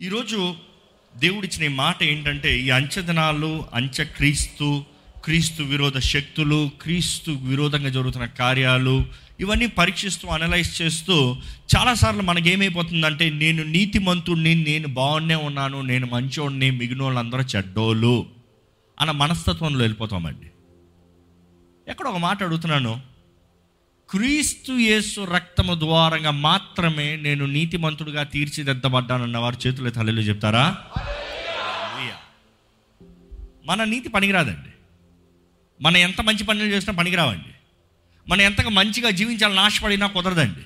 ఈరోజు 0.00 0.54
దేవుడిచ్చిన 1.16 1.64
ఈ 1.64 1.74
మాట 1.74 2.02
ఏంటంటే 2.02 2.58
ఈ 2.58 2.70
అంచదనాలు 2.70 3.64
అంచె 3.74 4.04
క్రీస్తు 4.04 4.84
క్రీస్తు 5.24 5.62
విరోధ 5.62 5.98
శక్తులు 5.98 6.70
క్రీస్తు 6.82 7.30
విరోధంగా 7.30 7.88
జరుగుతున్న 7.88 8.26
కార్యాలు 8.26 9.04
ఇవన్నీ 9.40 9.66
పరీక్షిస్తూ 9.66 10.28
అనలైజ్ 10.28 10.82
చేస్తూ 10.82 11.36
చాలాసార్లు 11.76 12.22
మనకేమైపోతుందంటే 12.22 13.30
నేను 13.30 13.64
నీతిమంతుడిని 13.64 14.54
నేను 14.54 14.88
బాగున్నే 14.88 15.34
ఉన్నాను 15.34 15.80
నేను 15.82 16.06
మంచోడిని 16.06 16.70
మిగిలిన 16.70 17.02
వాళ్ళందరూ 17.02 17.40
చెడ్డోళ్ళు 17.40 18.26
అన్న 19.00 19.10
మనస్తత్వంలో 19.10 19.78
వెళ్ళిపోతామండి. 19.78 20.48
ఎక్కడ 21.88 22.06
ఒక 22.06 22.16
మాట 22.16 22.42
అడుగుతున్నాను 22.42 23.00
క్రీస్తు 24.10 24.72
యేసు 24.72 25.24
రక్తము 25.24 25.74
ద్వారంగా 25.74 26.30
మాత్రమే 26.30 27.16
నేను 27.16 27.46
నీతిమంతుడుగా 27.46 28.22
తీర్చిదిద్దబడ్డానన్న 28.22 29.38
వారు 29.38 29.56
చేతులు 29.66 29.90
తల్లిలో 29.90 30.22
చెప్తారా? 30.22 30.76
మన 33.66 33.84
నీతి 33.84 34.08
పనికిరాదండి. 34.08 34.70
మన 35.80 35.96
ఎంత 35.96 36.20
మంచి 36.20 36.44
పనులు 36.44 36.64
చేసినా 36.64 36.92
పనికిరావండి. 36.92 37.54
మనం 38.28 38.40
ఎంతగా 38.40 38.68
మంచిగా 38.68 39.10
జీవించాలని 39.10 39.60
ఆశపడినా 39.60 40.06
కుదరదండి. 40.06 40.60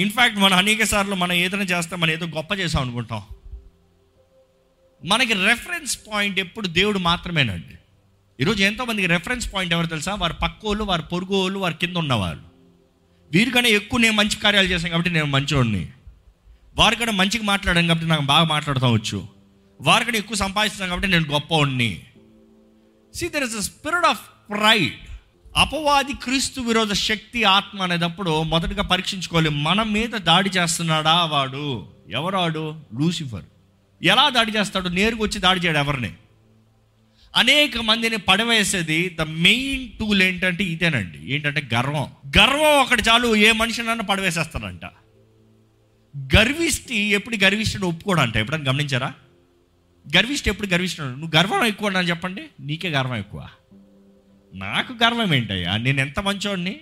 ఇన్ఫ్యాక్ట్ 0.00 0.38
మనం 0.38 0.58
అనేక 0.58 0.84
సార్లు 0.84 1.14
మనం 1.14 1.32
ఏదైనా 1.32 1.64
చేస్తే 1.64 1.96
మనం 1.96 2.10
ఏదో 2.10 2.26
గొప్ప 2.26 2.52
చేసాం 2.52 2.82
అనుకుంటాం. 2.82 3.22
మనకి 5.04 5.32
రెఫరెన్స్ 5.32 5.98
పాయింట్ 6.12 6.38
ఎప్పుడు 6.38 6.66
దేవుడు 6.66 6.98
మాత్రమేనండి. 6.98 7.74
ఈరోజు 8.40 8.62
ఎంతోమందికి 8.62 9.08
రెఫరెన్స్ 9.08 9.54
పాయింట్ 9.54 9.74
ఎవరు 9.74 9.86
తెలుసా? 9.86 10.14
వారి 10.14 10.34
పక్కోళ్ళు 10.42 10.84
వారి 10.84 11.02
పొరుగు 11.02 11.34
వాళ్ళు 11.34 11.58
వారి 11.58 11.74
కింద 11.74 11.96
ఉన్నవాళ్ళు. 11.96 12.51
వీరికన్నా 13.32 13.70
ఎక్కువ 13.70 14.00
నేను 14.00 14.12
మంచి 14.12 14.36
కార్యాలు 14.36 14.66
చేశాను 14.66 14.90
కాబట్టి 14.90 15.10
నేను 15.10 15.26
మంచివాడిని 15.26 15.88
వారికన్నా 16.76 17.12
మంచిగా 17.12 17.44
మాట్లాడాను 17.44 17.88
కాబట్టి 17.88 18.08
నాకు 18.08 18.22
బాగా 18.22 18.44
మాట్లాడుతూ 18.44 18.86
వచ్చు. 18.86 19.28
వారికన్నా 19.80 20.18
ఎక్కువ 20.18 20.36
సంపాదిస్తున్నాను 20.36 20.90
కాబట్టి 20.90 21.10
నేను 21.10 21.32
గొప్పవాడిని 21.32 22.00
see 23.14 23.28
there 23.28 23.44
is 23.44 23.56
a 23.56 23.60
spirit 23.60 24.04
of 24.04 24.20
pride 24.50 24.94
అపవాది 25.56 26.12
క్రీస్తు 26.12 26.60
విరోధ 26.60 26.92
శక్తి 26.92 27.44
ఆత్మ 27.44 27.82
అనేటప్పుడు 27.82 28.42
మొదటగా 28.42 28.82
పరీక్షించుకోవాలి 28.82 29.48
మన 29.48 29.82
మీద 29.82 30.08
దాడి 30.08 30.50
చేస్తున్నాడా 30.50 31.24
వాడు? 31.24 31.86
ఎవరాడు? 32.10 32.74
లూసిఫర్. 33.00 33.44
ఎలా 34.02 34.28
దాడి 34.28 34.52
చేస్తాడు? 34.52 34.88
నేరుగా 34.88 35.22
వచ్చి 35.22 35.38
దాడి 35.38 35.60
చేయడు 35.60 35.78
ఎవరిని? 35.78 36.12
అనేక 37.36 37.78
మందిని 37.78 38.16
పడవేసేది 38.16 39.08
ద 39.08 39.20
మెయిన్ 39.20 39.98
టూల్ 39.98 40.22
ఏంటంటే 40.22 40.64
ఇదేనండి. 40.64 41.34
ఏంటంటే 41.34 41.68
గర్వం. 41.74 42.12
గర్వం 42.38 42.80
ఒకటి 42.80 43.02
చాలు 43.08 43.36
ఏ 43.36 43.52
మనిషినన్నా 43.52 44.04
పడవేసేస్తాడంట. 44.04 44.84
గర్విష్టి 46.16 46.96
ఎప్పుడు 46.96 47.36
గర్విష్ఠుడు 47.36 47.86
ఒప్పుకోడంట. 47.86 48.36
ఎప్పుడైనా 48.36 48.64
గమనించారా? 48.68 49.14
గర్విష్టి 50.16 50.50
ఎప్పుడు 50.50 50.66
గర్విష్ఠుడు? 50.66 51.06
నువ్వు 51.06 51.30
గర్వం 51.36 51.64
ఎక్కువ 51.64 51.98
అని 51.98 52.08
చెప్పండి. 52.08 52.42
నీకే 52.60 52.88
గర్వం 52.88 53.16
ఎక్కువ. 53.16 53.48
నాకు 54.54 54.92
గర్వం 54.92 55.34
ఏంటయ్యా? 55.34 55.76
నేను 55.76 56.00
ఎంత 56.00 56.20
మంచోడిని 56.20 56.80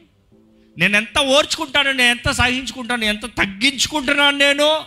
నేను 0.79 0.97
ఎంత 0.97 1.19
ఓర్చుకుంటాను? 1.19 1.93
నేను 1.93 2.11
ఎంత 2.11 2.31
సహించుకుంటాను? 2.31 3.05
ఎంత 3.05 3.27
తగ్గించుకుంటున్నాను 3.27 4.39
నేను? 4.39 4.81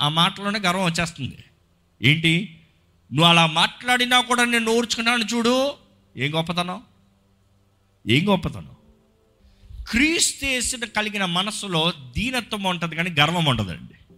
ఆ 0.00 0.08
మాటలోనే 0.08 0.58
గర్వం 0.58 0.84
వచ్చేస్తుంది. 0.84 1.38
ఏంటి? 2.02 2.53
నువ్వు 3.14 3.30
అలా 3.30 3.46
మాట్లాడినా 3.46 4.20
కూడా 4.20 4.44
నేను 4.44 4.76
ఓర్చుకున్నాను 4.76 5.24
చూడు. 5.34 5.74
ఏం 6.16 6.34
గొప్పతనం? 6.34 6.82
ఏం 8.08 8.28
గొప్పతనం? 8.28 8.70
క్రీస్తేసిన 9.90 10.84
కలిగిన 10.84 11.24
మనసులో 11.24 11.92
దీనత్వం 12.16 12.62
ఉంటుంది 12.62 12.96
కానీ 12.96 13.10
గర్వం 13.10 13.44
ఉండదండి. 13.44 14.14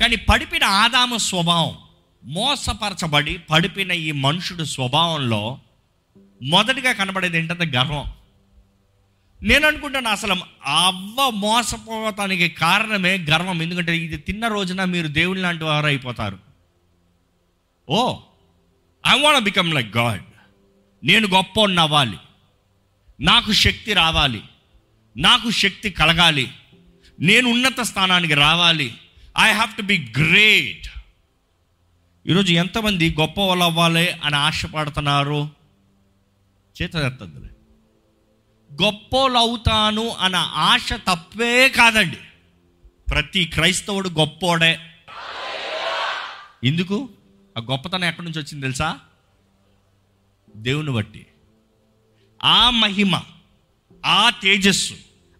కానీ 0.00 0.16
పడిపిన 0.16 0.64
ఆదాము 0.64 1.18
స్వభావం 1.18 1.78
మోసపరచబడి 2.24 3.38
పడిపిన 3.38 3.92
ఈ 3.92 4.12
మనుషుడు 4.12 4.64
స్వభావంలో 4.64 5.58
మొదటిగా 6.42 6.92
కనబడేది 6.92 7.38
ఏంటంటే 7.38 7.64
గర్వం. 7.64 8.12
నేను 9.42 9.66
అనుకుంటాను 9.66 10.08
అసలు 10.08 10.36
అవ్వ 10.66 11.30
మోసపోవటానికి 11.30 12.48
కారణమే 12.48 13.18
గర్వం. 13.18 13.62
ఎందుకంటే 13.62 13.98
ఇది 13.98 14.16
తిన్న 14.16 14.48
రోజున 14.48 14.84
మీరు 14.84 15.08
దేవుని 15.08 15.40
లాంటి 15.40 15.64
వారు 15.64 15.86
అయిపోతారు. 15.86 16.53
ఓ 17.88 18.18
I 19.06 19.20
want 19.20 19.44
become 19.44 19.74
like 19.74 19.96
God 19.96 20.22
నేను 21.04 21.28
గొప్ప 21.28 21.60
అవ్వాలి. 21.80 22.16
నాకు 23.20 23.52
శక్తి 23.52 23.92
రావాలి. 23.92 24.42
నాకు 25.16 25.50
శక్తి 25.50 25.90
కలగాలి. 25.90 26.52
నేను 27.20 27.50
ఉన్నత 27.50 27.80
స్థానానికి 27.80 28.34
రావాలి. 28.34 28.94
I 29.38 29.52
have 29.52 29.76
to 29.76 29.82
be 29.82 30.12
great 30.18 30.86
ఈరోజు 32.26 32.52
ఎంతమంది 32.52 33.16
గొప్ప 33.20 33.40
వాళ్ళు 33.40 33.64
అవ్వాలి 33.64 34.10
అని 34.10 34.36
ఆశపడుతున్నారు? 34.36 35.50
చేత 36.82 36.94
ఎత్తద్దులే 36.94 37.48
అవుతాను 39.38 40.08
అన్న 40.08 40.36
ఆశ 40.36 40.92
తప్పే 40.92 41.68
కాదండి. 41.68 42.18
ప్రతి 43.10 43.44
క్రైస్తవుడు 43.44 44.08
గొప్పోడే 44.08 44.80
ఎందుకు? 46.64 47.10
ఆ 47.58 47.60
గొప్పతనం 47.60 48.04
ఎక్కడి 48.04 48.26
నుంచి 48.26 48.40
వచ్చింది 48.40 48.62
తెలుసా? 48.62 48.98
దేవుని 50.56 50.90
బట్టి. 50.90 51.26
ఆ 52.44 52.70
మహిమ 52.70 53.20
ఆ 54.06 54.30
తేజస్సు 54.30 54.94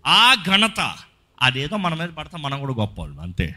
ఆ 0.06 0.34
ఘనత 0.46 0.96
అదేదో 1.42 1.76
మన 1.76 1.94
మీద 1.94 2.08
పడతా 2.08 2.38
మనం 2.38 2.60
కూడా 2.60 2.72
గొప్ప 2.72 3.02
అంతే. 3.02 3.54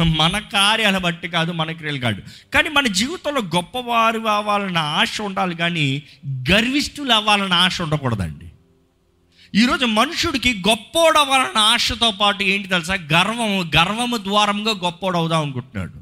మన 0.00 0.38
కార్యాల 0.38 0.98
బట్టి 0.98 1.28
కాదు 1.28 1.52
మన 1.52 1.72
క్రియలు 1.72 1.98
కాదు. 1.98 2.22
కానీ 2.54 2.68
మన 2.68 2.86
జీవితంలో 2.86 3.40
గొప్పవారు 3.40 4.20
అవ్వాలన్న 4.20 4.78
ఆశ 4.78 5.20
ఉండాలి 5.20 5.54
కానీ 5.54 6.02
గర్విష్ఠులు 6.26 7.12
అవ్వాలన్న 7.12 7.52
ఆశ 7.52 7.82
ఉండకూడదండి. 7.82 8.52
ఈరోజు 9.54 9.84
మనుషుడికి 9.84 10.62
గొప్పోడవ్వాలన్న 10.68 11.58
ఆశతో 11.58 12.10
పాటు 12.10 12.42
ఏంటి 12.42 12.68
తెలుసా? 12.68 12.94
గర్వం 12.94 13.70
గర్వము 13.76 14.16
ద్వారంగా 14.16 14.70
గొప్పోడవుదాం 14.70 15.42
అనుకుంటున్నాడు. 15.42 15.97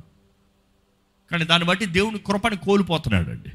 కానీ 1.30 1.44
దాన్ని 1.44 1.68
బట్టి 1.68 1.86
దేవుని 1.86 2.18
కృపని 2.18 2.56
కోల్పోతున్నాడు 2.56 3.30
అండి 3.30 3.50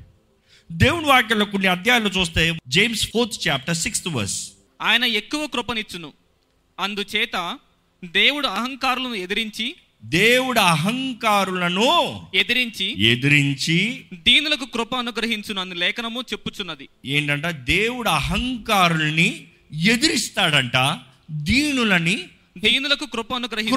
దేవుని 0.71 1.05
వాక్యంలో 1.05 1.45
కొన్ని 1.45 1.67
అధ్యాయాలు 1.67 2.09
చూస్తే 2.09 2.57
James 2.67 3.07
fourth 3.07 3.47
chapter 3.47 3.75
sixth 3.75 4.07
verse 4.07 4.51
ఆయన 4.81 5.03
ఎక్కువ 5.03 5.47
కృపనిచ్చును. 5.47 6.13
అందుచేత 6.79 7.59
దేవుడు 8.03 8.47
అహంకారులను 8.47 9.15
ఎదిరించి 9.15 9.75
దేవుడు 10.03 10.59
అహంకారులను 10.59 12.21
ఎదిరించి 12.35 13.01
ఎదిరించి 13.01 14.05
దీనులకు 14.13 14.65
కృప 14.65 14.95
అనుగ్రహించును 14.95 15.61
అన్న 15.61 15.73
లేఖనము 15.73 16.21
చెప్పుచున్నది. 16.21 16.89
ఏంటంట 17.05 17.45
దేవుడు 17.45 18.09
అహంకారుల్ని 18.09 19.47
ఎదిరిస్తాడంట 19.73 20.99
దీనులని 21.31 22.23
హీనులకు 22.57 23.05
కృప 23.05 23.33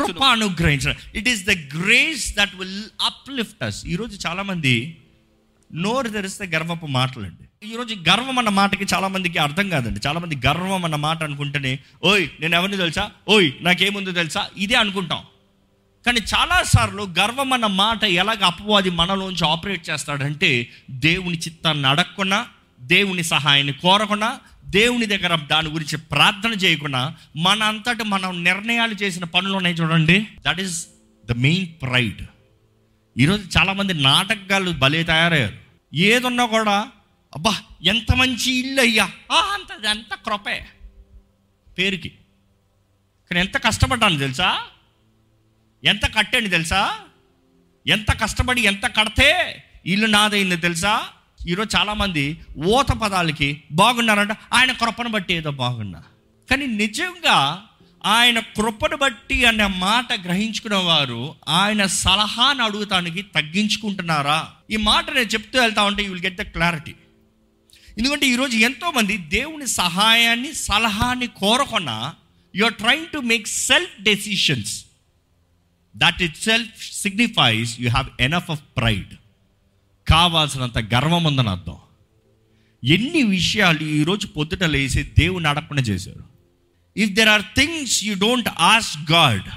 కృప 0.07 0.23
అనుగ్రహించడం 0.23 0.95
it 1.15 1.29
is 1.29 1.45
the 1.45 1.51
grace 1.51 2.37
that 2.37 2.55
will 2.55 2.85
uplift 3.01 3.63
us 3.63 3.87
ఈరోజు 3.87 4.29
చాలా 4.29 4.43
మంది 4.43 4.99
నోరు 5.75 6.09
తెరిస్తే 6.09 6.47
గర్వపు 6.47 6.87
మాటలండి. 6.87 7.69
ఈరోజు 7.69 7.95
గర్వం 7.95 8.39
అన్న 8.39 8.49
మాటకి 8.49 8.87
చాలా 8.95 9.09
మందికి 9.09 9.39
అర్థం 9.39 9.69
కాదండి. 9.69 10.01
చాలా 10.07 10.21
మంది 10.21 10.37
గర్వం 10.47 10.85
అన్న 10.85 10.97
మాట 10.97 11.23
అనుకుంటేనే 11.23 11.79
ఓయ్ 12.05 12.29
నేను 12.41 12.55
ఎవరిని 12.55 12.77
తెలుసా? 12.77 13.11
ఓయ్ 13.29 13.53
నాకేముందో 13.61 14.13
తెలుసా? 14.13 14.49
ఇదే 14.57 14.75
అనుకుంటాం. 14.75 15.23
కానీ 16.07 16.21
చాలాసార్లు 16.21 17.03
గర్వం 17.03 17.53
అన్న 17.53 17.67
మాట 17.67 18.05
ఎలాగ 18.05 18.45
అపవాది 18.45 18.91
మనలోంచి 18.91 19.49
ఆపరేట్ 19.49 19.91
చేస్తాడంటే 19.91 20.69
దేవుని 20.91 21.39
చిత్తాన్ని 21.39 21.87
అడగకుండా 21.87 22.47
దేవుని 22.81 23.23
సహాయాన్ని 23.23 23.73
కోరకుండా 23.73 24.41
దేవుని 24.65 25.07
దగ్గర 25.07 25.35
దాని 25.37 25.69
గురించి 25.69 25.99
ప్రార్థన 25.99 26.51
చేయకుండా 26.51 27.17
మన 27.37 27.63
అంతటా 27.63 28.05
మనం 28.05 28.45
నిర్ణయాలు 28.45 28.95
చేసిన 28.95 29.25
పనులు 29.25 29.57
ఉన్నాయి 29.57 29.77
చూడండి. 29.77 30.27
That 30.47 30.61
is 30.61 30.87
the 31.27 31.33
main 31.33 31.67
pride 31.83 32.23
ఈరోజు 33.19 33.59
చాలామంది 33.59 33.95
నాటకాలు 33.95 34.71
భలే 34.71 35.03
తయారయ్యారు. 35.03 35.57
ఏదున్నా 35.95 36.47
కూడా 36.47 36.89
అబ్బా 37.35 37.59
ఎంత 37.83 38.15
మంచి 38.15 38.53
ఇల్లు 38.53 38.81
అయ్యా. 38.81 39.05
అంత 39.33 39.87
అంత 39.87 40.15
క్రొపే 40.15 40.67
పేరుకి. 41.79 42.09
కానీ 43.31 43.41
ఎంత 43.41 43.57
కష్టపడ్డాను 43.57 44.19
తెలుసా? 44.19 44.61
ఎంత 45.85 46.15
కట్టాను 46.15 46.49
తెలుసా? 46.49 47.01
ఎంత 47.87 48.21
కష్టపడి 48.23 48.61
ఎంత 48.61 48.87
కడితే 48.87 49.65
ఇల్లు 49.87 50.07
నాదైంది 50.07 50.57
తెలుసా? 50.57 51.09
ఈరోజు 51.49 51.77
చాలామంది 51.77 52.25
ఊత 52.57 52.91
పదాలకి 52.93 53.63
బాగున్నారంట. 53.73 54.33
ఆయన 54.53 54.73
కృపను 54.73 55.09
బట్టి 55.09 55.35
ఏదో 55.35 55.51
బాగున్నా. 55.51 56.03
కానీ 56.51 56.67
నిజంగా 56.67 57.67
ఆయన 58.07 58.39
కృపను 58.41 58.97
బట్టి 58.97 59.45
అనే 59.45 59.67
మాట 59.67 60.13
గ్రహించుకున్న 60.13 60.77
వారు 60.77 61.35
ఆయన 61.49 61.87
సలహాను 61.87 62.65
అడుగుతానికి 62.65 63.23
తగ్గించుకుంటున్నారా? 63.23 64.53
ఈ 64.71 64.77
మాట 64.77 65.11
నేను 65.11 65.27
చెప్తూ 65.27 65.61
వెళ్తా 65.61 65.83
ఉంటే 65.83 66.03
you 66.03 66.13
will 66.13 66.25
get 66.25 66.37
the 66.37 66.43
clarity 66.43 66.95
ఎందుకంటే 67.99 68.27
ఈరోజు 68.27 68.57
ఎంతోమంది 68.57 69.17
దేవుని 69.17 69.67
సహాయాన్ని 69.67 70.55
సలహాన్ని 70.55 71.27
కోరకుండా 71.27 72.15
you 72.57 72.65
are 72.65 72.75
trying 72.75 73.07
to 73.07 73.19
make 73.19 73.47
self 73.49 74.03
decisions 74.03 74.85
that 75.97 76.23
itself 76.37 76.93
signifies 76.93 77.81
you 77.81 77.91
have 77.91 78.09
enough 78.21 78.51
of 78.51 78.61
pride 78.77 79.15
కావాల్సినంత 80.09 80.79
గర్వం 80.79 81.25
ఉందని 81.25 81.49
అర్థం. 81.49 81.77
ఎన్ని 82.85 83.23
విషయాలు 83.23 83.81
ఈరోజు 83.81 84.27
పొద్దుట 84.27 84.63
లేసి 84.63 85.03
దేవుని 85.03 85.49
అడగకుండా 85.49 85.83
చేశారు. 85.83 86.25
If 86.97 87.11
there 87.11 87.29
are 87.29 87.43
things 87.43 88.05
you 88.05 88.15
don't 88.15 88.49
ask 88.59 89.13
God 89.13 89.49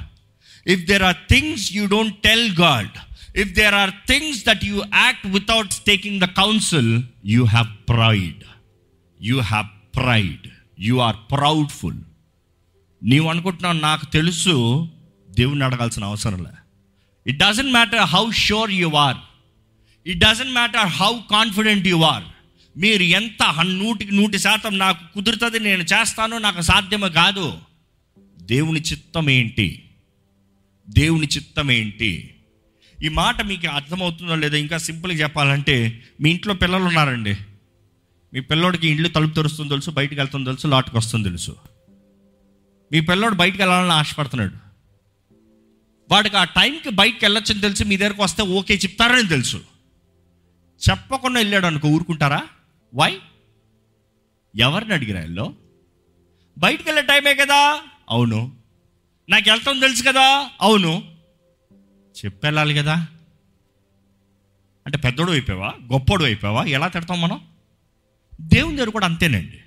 if 0.70 0.86
there 0.86 1.04
are 1.04 1.16
things 1.30 1.74
you 1.74 1.86
don't 1.86 2.18
tell 2.18 2.56
God 2.56 2.90
if 3.38 3.54
there 3.54 3.74
are 3.74 3.92
things 4.08 4.46
that 4.46 4.66
you 4.66 4.82
act 4.96 5.28
without 5.28 5.74
taking 5.88 6.22
the 6.22 6.24
counsel 6.24 7.04
you 7.26 7.46
have 7.46 7.68
pride 7.90 8.44
you 9.22 9.40
have 9.40 9.96
pride 9.96 10.48
you 10.80 10.98
are 10.98 11.16
proudful 11.32 12.00
నీవు 13.04 13.28
అనుకుంటున్నావు 13.28 13.80
నాకు 13.80 14.06
తెలుసు 14.06 14.88
దేవుని 15.30 15.64
అడగాల్సిన 15.64 16.04
అవసరం 16.04 16.44
లే. 16.44 16.50
It 17.28 17.38
doesn't 17.38 17.72
matter 17.72 18.00
how 18.00 18.32
sure 18.32 18.72
you 18.72 18.90
are 18.90 19.18
it 20.08 20.20
doesn't 20.20 20.52
matter 20.52 20.88
how 20.88 21.20
confident 21.32 21.88
you 21.88 22.02
are 22.02 22.24
మీరు 22.78 23.04
ఎంత 23.04 23.56
నూటికి 23.62 24.16
నూటి 24.16 24.40
శాతం 24.40 24.78
నాకు 24.78 25.14
కుదురుతుంది 25.14 25.60
నేను 25.60 25.84
చేస్తాను 25.84 26.38
నాకు 26.38 26.62
సాధ్యము 26.62 27.08
కాదు. 27.08 27.58
దేవుని 28.40 28.80
చిత్తం 28.80 29.30
ఏంటి? 29.30 29.90
దేవుని 30.90 31.28
చిత్తం 31.28 31.72
ఏంటి? 31.72 32.36
ఈ 33.04 33.08
మాట 33.10 33.42
మీకు 33.42 33.68
అర్థమవుతుందో 33.68 34.36
లేదో 34.36 34.58
ఇంకా 34.58 34.78
సింపుల్గా 34.78 35.20
చెప్పాలంటే 35.20 36.04
మీ 36.22 36.30
ఇంట్లో 36.30 36.54
పిల్లలు 36.54 36.84
ఉన్నారండి. 36.84 37.38
మీ 38.34 38.40
పిల్లోడికి 38.40 38.88
ఇండ్లు 38.88 39.08
తలుపు 39.08 39.36
తెరుస్తుంది 39.36 39.70
తెలుసు 39.70 39.90
బయటకు 39.92 40.16
వెళ్తుంది 40.16 40.46
తెలుసు 40.46 40.68
లాట్కి 40.68 40.98
వస్తుంది 40.98 41.24
తెలుసు. 41.24 41.56
మీ 42.92 43.00
పిల్లోడు 43.00 43.36
బయటకు 43.36 43.58
వెళ్ళాలని 43.58 43.92
ఆశపడుతున్నాడు. 43.92 44.54
వాడికి 46.12 46.38
ఆ 46.38 46.44
టైంకి 46.44 46.90
బయటకు 46.90 47.20
వెళ్ళొచ్చని 47.24 47.62
తెలిసి 47.62 47.84
మీ 47.84 47.98
దగ్గరకు 47.98 48.24
వస్తే 48.24 48.44
ఓకే 48.44 48.76
చెప్తారని 48.76 49.28
తెలుసు. 49.28 49.62
చెప్పకుండా 50.90 51.40
వెళ్ళాడు 51.40 51.66
అనుకో 51.66 51.88
ఊరుకుంటారా? 51.88 52.48
వై 52.96 53.20
ఎవరిని 54.56 54.94
అడిగిరా 54.94 55.22
ఇల్లు 55.22 55.56
బయటికి 56.58 56.90
వెళ్ళే 56.90 57.02
టైమే 57.02 57.36
కదా? 57.36 57.82
అవును. 58.10 58.56
నాకు 59.30 59.50
వెళ్తాం 59.50 59.80
తెలుసు 59.80 60.04
కదా? 60.04 60.50
అవును. 60.62 61.16
చెప్పెళ్ళాలి 62.26 62.76
కదా? 62.76 63.08
అంటే 64.86 64.98
పెద్దోడు 64.98 65.32
అయిపోయావా? 65.32 65.74
గొప్పోడు 65.94 66.24
అయిపోయావా? 66.24 66.64
ఎలా 66.64 66.88
తిడతాం 66.88 67.22
మనం? 67.22 67.48
దేవుని 68.42 68.78
దగ్గర 68.78 68.90
కూడా 68.90 69.06
అంతేనండి. 69.06 69.60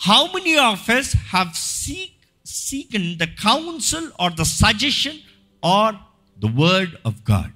How 0.00 0.26
many 0.26 0.54
of 0.54 0.90
us 0.90 1.16
have 1.16 1.50
seek 1.54 2.46
seek 2.46 2.94
in 2.94 3.18
the 3.18 3.24
counsel 3.24 4.08
or 4.20 4.34
the 4.34 4.42
suggestion 4.42 5.18
or 5.64 5.94
the 6.40 6.44
word 6.44 6.94
of 7.06 7.30
God 7.30 7.55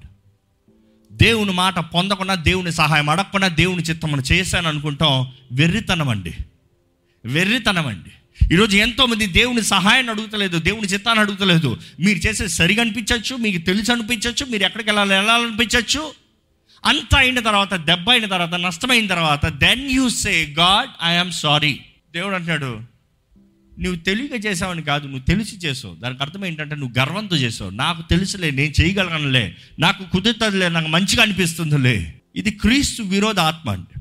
దేవుని 1.23 1.53
మాట 1.53 1.79
పొందకుండా 1.79 2.35
దేవుని 2.35 2.73
సహాయం 2.73 3.11
అడగకుండా 3.11 3.49
దేవుని 3.49 3.83
చిత్తం 3.83 4.21
చేశాను 4.21 4.69
అనుకుంటాం 4.69 5.33
వెర్రితనం 5.53 6.09
అండి. 6.09 6.35
వెర్రితనం 7.25 7.87
అండి. 7.87 8.11
ఈరోజు 8.55 8.77
ఎంతోమంది 8.77 9.27
దేవుని 9.27 9.63
సహాయాన్ని 9.63 10.13
అడుగుతలేదు 10.13 10.59
దేవుని 10.59 10.87
చిత్తాన్ని 10.87 11.23
అడుగుతలేదు. 11.25 11.79
మీరు 12.01 12.19
చేసేది 12.19 12.49
సరిగా 12.49 12.81
అనిపించవచ్చు 12.83 13.37
మీకు 13.37 13.67
తెలిసి 13.67 13.93
అనిపించవచ్చు 13.93 14.47
మీరు 14.47 14.63
ఎక్కడికి 14.63 14.89
వెళ్ళాలి 14.89 15.15
వెళ్ళాలనిపించవచ్చు 15.15 16.13
అంత 16.85 17.17
అయిన 17.17 17.41
తర్వాత 17.41 17.75
దెబ్బ 17.75 18.11
అయిన 18.11 18.27
తర్వాత 18.27 18.55
నష్టమైన 18.55 19.07
తర్వాత 19.07 19.47
then 19.47 19.91
you 19.91 20.09
say 20.09 20.55
God 20.59 20.91
I'm 21.05 21.33
sorry 21.33 21.81
దేవుడు 22.15 22.35
అంటున్నాడు 22.35 22.90
నువ్వు 23.81 24.00
తెలియక 24.00 24.47
చేసావని 24.47 24.82
కాదు 24.82 25.06
నువ్వు 25.06 25.25
తెలిసి 25.25 25.56
చేసావు. 25.56 25.94
దానికి 25.94 26.23
అర్థం 26.23 26.44
ఏంటంటే 26.44 26.77
నువ్వు 26.77 26.99
గర్వంతో 26.99 27.37
చేసావు. 27.37 27.71
నాకు 27.71 28.03
తెలుసులే 28.03 28.50
నేను 28.50 28.82
చేయగలగనులే. 28.82 29.56
నాకు 29.79 30.11
కుదురుతుందిలే 30.11 30.69
నాకు 30.69 30.87
మంచిగా 30.87 31.23
అనిపిస్తుందిలే. 31.23 32.15
ఇది 32.37 32.50
క్రీస్తు 32.50 33.03
విరోధ 33.03 33.38
ఆత్మ 33.38 33.71
అండి. 33.71 34.00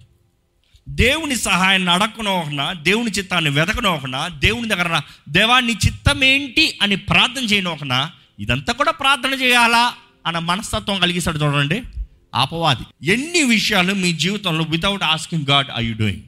దేవుని 0.90 1.36
సహాయాన్ని 1.36 1.92
అడగనోకనా 1.92 2.74
దేవుని 2.74 3.12
చిత్తాన్ని 3.12 3.50
వెతకనోకనా 3.50 4.28
దేవుని 4.28 4.68
దగ్గర 4.68 5.02
దేవాన్ని 5.30 5.30
దేవా 5.30 5.60
నీ 5.60 5.74
చిత్తం 5.86 6.24
ఏంటి 6.24 6.80
అని 6.82 6.96
ప్రార్థన 6.96 7.44
చేయనోకనా 7.44 8.12
ఇదంతా 8.40 8.74
కూడా 8.74 8.92
ప్రార్థన 8.92 9.30
చేయాలా 9.30 9.94
అన్న 10.28 10.40
మనస్తత్వం 10.40 11.00
కలిగిస్తాడు 11.00 11.38
చూడండి. 11.38 11.82
అపవాది. 12.36 13.12
ఎన్ని 13.12 13.44
విషయాలు 13.44 13.94
మీ 13.94 14.14
జీవితంలో 14.14 14.66
without 14.70 15.04
asking 15.04 15.46
God 15.50 15.68
I 15.78 15.86
you 15.86 15.94
doing 15.94 16.22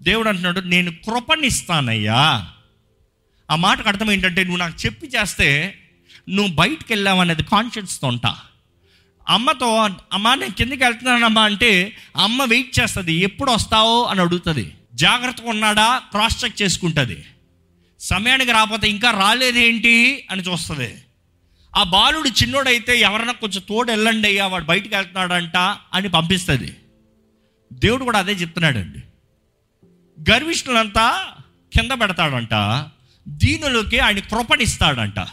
దేవుడు 0.00 0.28
అంటున్నాడు 0.28 0.60
నేను 0.60 0.90
కృపనిస్తానయ్యా. 0.90 2.51
ఆ 3.50 3.56
మాటకు 3.56 3.88
అర్థం 3.88 4.10
ఏంటంటే 4.10 4.42
నువ్వు 4.44 4.58
నాకు 4.58 4.86
చెప్పి 4.86 5.06
చేస్తే 5.06 5.78
నువ్వు 6.28 6.54
బయటికి 6.54 6.92
వెళ్ళావు 6.92 7.20
అనేది 7.20 7.42
కాన్షియస్తో 7.42 8.08
ఉంటా. 8.08 8.36
అమ్మతో 9.28 9.88
అమ్మ 10.12 10.34
నేను 10.34 10.52
కిందకి 10.52 10.84
వెళ్తున్నానమ్మా 10.84 11.42
అంటే 11.42 11.96
అమ్మ 12.16 12.44
వెయిట్ 12.44 12.80
చేస్తుంది 12.80 13.14
ఎప్పుడు 13.14 13.50
వస్తావో? 13.50 14.02
అని 14.02 14.20
అడుగుతుంది. 14.20 14.74
జాగ్రత్తగా 14.94 15.50
ఉన్నాడా? 15.50 15.98
క్రాస్ 15.98 16.44
చెక్ 16.44 16.62
చేసుకుంటుంది. 16.62 17.24
సమయానికి 18.00 18.52
రాకపోతే 18.52 18.90
ఇంకా 18.90 19.10
రాలేదేంటి? 19.10 20.26
అని 20.30 20.42
చూస్తుంది. 20.42 20.94
ఆ 21.76 21.82
బాలుడు 21.82 22.28
చిన్నోడైతే 22.28 23.00
ఎవరైనా 23.00 23.32
కొంచెం 23.32 23.62
తోడు 23.68 23.90
వెళ్ళండి 23.90 24.28
అయ్యా 24.28 24.46
వాడు 24.46 24.64
బయటికి 24.64 24.94
వెళ్తున్నాడంట 24.94 25.56
అని 25.94 26.08
పంపిస్తుంది. 26.08 26.76
దేవుడు 27.72 28.04
కూడా 28.04 28.18
అదే 28.18 28.32
చెప్తున్నాడండి. 28.32 28.98
గర్విష్ఠులంతా 30.30 31.26
కింద 31.72 31.90
పెడతాడంట. 31.90 32.52
దీనులకి 33.28 33.98
ఆయన 33.98 34.18
కృపణిస్తాడంట 34.18 35.26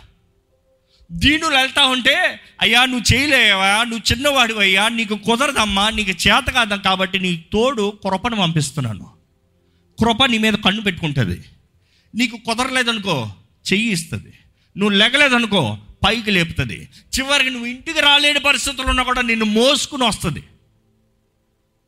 దీనులు 1.11 1.55
వెళ్తా 1.55 1.85
ఉంటే 1.85 2.39
అయ్యా 2.61 2.85
నువ్వు 2.85 3.15
చేయలేవా? 3.15 3.83
నువ్వు 3.83 4.11
చిన్నవాడు 4.11 4.53
అయ్యా 4.53 4.89
నీకు 4.89 5.15
కుదరదమ్మా 5.15 5.89
నీకు 5.89 6.09
చేత 6.09 6.49
కాదం 6.49 6.79
కాబట్టి 6.79 7.19
నీ 7.19 7.45
తోడు 7.53 7.99
కృపను 8.03 8.35
పంపిస్తున్నాను. 8.35 9.09
కృప 9.99 10.25
నీ 10.25 10.37
మీద 10.37 10.53
కన్ను 10.53 10.81
పెట్టుకుంటుంది. 10.81 11.43
నీకు 12.15 12.37
కుదరలేదనుకో 12.37 13.33
చెయ్యి 13.73 13.91
ఇస్తుంది. 13.91 14.33
నువ్వు 14.77 14.97
లెగలేదనుకో 14.97 15.77
పైకి 16.05 16.31
లేపుతుంది. 16.31 16.89
చివరికి 17.19 17.49
నువ్వు 17.49 17.67
ఇంటికి 17.67 17.99
రాలేని 17.99 18.39
పరిస్థితులు 18.39 18.87
ఉన్నా 18.87 19.03
కూడా 19.03 19.21
నిన్ను 19.21 19.45
మోసుకుని 19.45 20.07
వస్తుంది. 20.07 20.43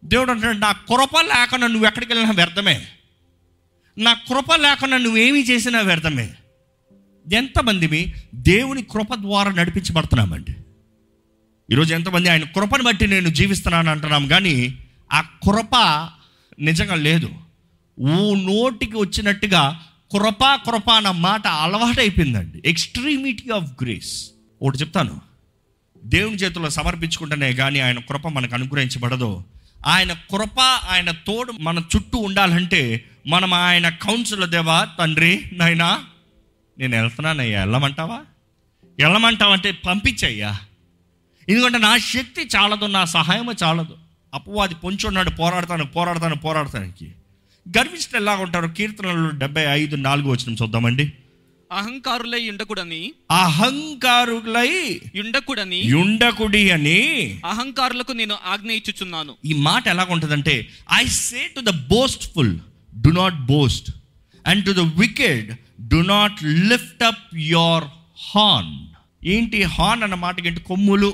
దేవుడు 0.05 0.31
అంటాడు 0.31 0.57
నా 0.57 0.71
కృప 0.71 1.19
లేకుండా 1.19 1.67
నువ్వు 1.67 1.87
ఎక్కడికి 1.87 2.11
వెళ్ళినా 2.13 2.31
వ్యర్థమే. 2.31 2.87
నా 3.97 4.13
కృప 4.13 4.53
లేకుండా 4.55 4.97
నువ్వేమీ 4.97 5.41
చేసినా 5.41 5.79
వ్యర్థమే. 5.79 6.29
ఎంతమందిమి 7.33 8.13
దేవుని 8.35 8.83
కృప 8.83 9.15
ద్వారా 9.15 9.51
నడిపించబడుతున్నామండి. 9.51 10.55
ఈరోజు 11.71 11.93
ఎంతమంది 11.93 12.29
ఆయన 12.29 12.43
కృపను 12.43 12.83
బట్టి 12.83 13.07
నేను 13.07 13.29
జీవిస్తున్నాను 13.29 13.91
అంటున్నాం 13.91 14.27
కానీ 14.27 14.77
ఆ 15.13 15.21
కృప 15.21 15.75
నిజంగా 16.59 16.95
లేదు. 16.95 17.29
ఓ 17.99 18.35
నోటికి 18.35 18.97
వచ్చినట్టుగా 18.97 19.83
కృప 20.11 20.59
కృప 20.65 20.89
అన్న 20.89 21.11
మాట 21.11 21.47
అలవాటైపోయిందండి. 21.47 22.61
ఎక్స్ట్రీమిటీ 22.65 23.49
ఆఫ్ 23.49 23.83
గ్రేస్ 23.83 24.31
ఒకటి 24.61 24.77
చెప్తాను. 24.77 25.21
దేవుని 26.03 26.35
చేతుల్లో 26.35 26.69
సమర్పించుకుంటేనే 26.69 27.53
కానీ 27.53 27.79
ఆయన 27.79 27.99
కృప 27.99 28.27
మనకు 28.27 28.53
అనుగ్రహించబడదు. 28.53 29.43
ఆయన 29.87 30.13
కృప 30.13 30.59
ఆయన 30.89 31.11
తోడు 31.11 31.51
మన 31.51 31.83
చుట్టూ 31.95 32.17
ఉండాలంటే 32.17 33.05
మనం 33.27 33.53
ఆయన 33.53 33.89
కౌన్సిల్ 33.89 34.45
దేవా? 34.45 34.87
తండ్రి 34.99 35.43
నాయనా 35.53 36.03
నేను 36.79 37.01
వెళ్తున్నానయ్యా. 37.01 37.59
వెళ్ళమంటావా? 37.59 38.19
వెళ్ళమంటావంటే 38.99 39.71
పంపించయ్యా. 39.71 40.59
ఎందుకంటే 41.49 41.77
నా 41.77 41.97
శక్తి 41.97 42.47
చాలదు 42.55 42.85
నా 42.85 43.05
సహాయము 43.05 43.53
చాలదు. 43.63 43.97
అపవాది 44.33 44.75
పొంచున్నాడు 44.75 45.29
పోరాడతాను 45.29 45.85
పోరాడతాను 45.85 46.35
పోరాడతానికి. 46.35 47.11
గర్విష్ఠులు 47.77 48.21
ఎలా 48.21 48.35
ఉంటారు? 48.35 48.67
కీర్తనలు 48.67 49.29
డెబ్బై 49.29 49.61
ఐదు 49.61 49.95
నాలుగు 49.95 50.31
వచ్చిన 50.31 50.55
చూద్దామండి. 50.61 51.13
అహంకారులై 51.71 52.49
ఉండకూడని. 52.49 53.13
అహంకారులై 53.31 55.01
ఉండకూడని. 55.19 55.77
యుండకుడి 55.77 56.71
అని 56.71 56.99
అహంకారులకు 57.45 58.11
నేను 58.11 58.35
ఆజ్ఞ 58.45 58.71
ఇచ్చుచున్నాను. 58.71 59.35
ఈ 59.45 59.53
మాట 59.53 59.87
ఎలా 59.87 60.07
ఉంటుందంటే 60.09 60.67
I 60.93 61.05
say 61.05 61.51
to 61.55 61.61
the 61.61 61.69
boastful 61.69 62.59
do 62.95 63.09
not 63.09 63.35
boast 63.35 63.91
and 64.47 64.65
to 64.65 64.71
the 64.71 64.79
wicked 64.79 65.55
do 65.87 66.01
not 66.01 66.43
lift 66.43 67.03
up 67.03 67.35
your 67.35 67.83
horn 68.35 68.87
ఏంటి 69.25 69.63
హార్న్ 69.63 70.03
అన్న 70.03 70.15
మాటకి 70.15 70.47
ఏంటి? 70.47 70.59
కొమ్ములు. 70.59 71.13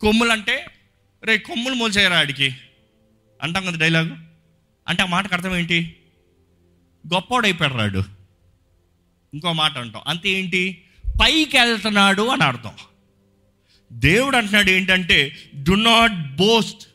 కొమ్ములు 0.00 0.32
అంటే 0.32 0.66
రే 1.24 1.38
కొమ్ములు 1.38 1.74
మోల్చేయరా 1.74 2.18
ఆడికి? 2.18 2.56
అంటాం 3.42 3.66
కదా 3.66 3.78
డైలాగు 3.78 4.16
అంటే 4.88 5.02
ఆ 5.02 5.06
మాటకు 5.06 5.34
అర్థం 5.34 5.56
ఏంటి? 5.56 5.96
గొప్పోడైపోయాడు 7.14 7.74
రాడు. 7.74 8.04
ఇంకో 9.34 9.52
మాట 9.52 9.78
అంటాం. 9.78 10.02
అంతే 10.06 10.30
ఏంటి? 10.30 10.84
పైకి 11.06 11.58
వెళ్తున్నాడు 11.58 12.22
అని 12.22 12.44
అర్థం. 12.44 12.70
దేవుడు 13.92 14.36
అంటున్నాడు 14.36 14.70
ఏంటంటే 14.70 15.36
డు 15.54 15.72
నాట్ 15.72 16.36
బోస్ట్ 16.36 16.88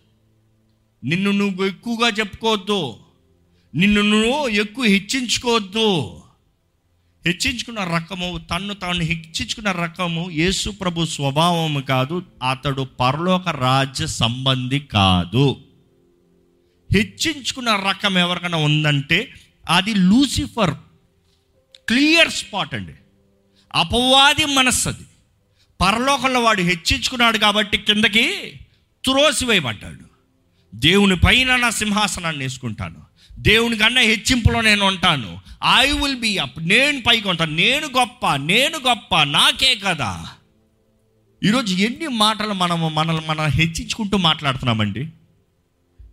నిన్ను 1.04 1.32
నువ్వు 1.32 1.66
ఎక్కువగా 1.66 2.08
చెప్పుకోవద్దు. 2.08 3.03
నిన్ను 3.76 4.02
నువ్వు 4.02 4.48
ఎక్కువ 4.48 4.86
హెచ్చించుకోవద్దు. 4.86 6.20
హెచ్చించుకున్న 7.26 7.84
రకము 7.84 8.42
తన్ను 8.52 8.74
తాను 8.74 9.00
హెచ్చించుకున్న 9.00 9.72
రకము 9.72 10.32
యేసు 10.32 10.70
ప్రభు 10.70 11.06
స్వభావము 11.06 11.80
కాదు 11.80 12.24
అతడు 12.50 12.82
పరలోక 12.82 13.50
రాజ్య 13.50 14.08
సంబంధి 14.08 14.80
కాదు. 14.80 15.58
హెచ్చించుకున్న 16.94 17.84
రకం 17.90 18.18
ఎవరికైనా 18.18 18.58
ఉందంటే 18.58 19.34
అది 19.70 19.94
లూసిఫర్ 19.94 20.74
క్లియర్ 21.88 22.32
స్పాట్ 22.32 22.76
అండి. 22.76 22.94
అపవాది 23.76 24.46
మనస్సు 24.46 24.90
అది 24.90 25.06
పరలోకంలో 25.82 26.40
వాడు 26.40 26.62
హెచ్చించుకున్నాడు 26.62 27.38
కాబట్టి 27.38 27.78
కిందకి 27.78 28.32
త్రోసివేయబడ్డాడు. 29.04 30.14
దేవుని 30.76 31.16
పైన 31.16 31.56
నా 31.56 31.70
సింహాసనాన్ని 31.70 32.44
వేసుకుంటాను. 32.44 33.13
దేవుని 33.40 33.78
కన్నా 33.78 34.02
హెచ్చింపులో 34.02 34.62
నేను 34.62 34.86
ఉంటాను. 34.86 35.40
ఐ 35.80 35.92
విల్ 35.92 36.16
బి 36.16 36.38
అప్ 36.38 36.60
నేను 36.60 37.02
పైకి 37.02 37.28
ఉంటాను. 37.28 37.56
నేను 37.56 37.88
గొప్ప. 37.88 38.36
నేను 38.36 38.78
గొప్ప. 38.78 39.24
నాకే 39.24 39.76
కదా. 39.76 40.30
ఈరోజు 41.44 41.76
ఎన్ని 41.76 42.08
మాటలు 42.08 42.54
మనము 42.54 42.90
మనల్ని 42.90 43.28
మనం 43.28 43.46
హెచ్చించుకుంటూ 43.46 44.18
మాట్లాడుతున్నామండి? 44.18 45.06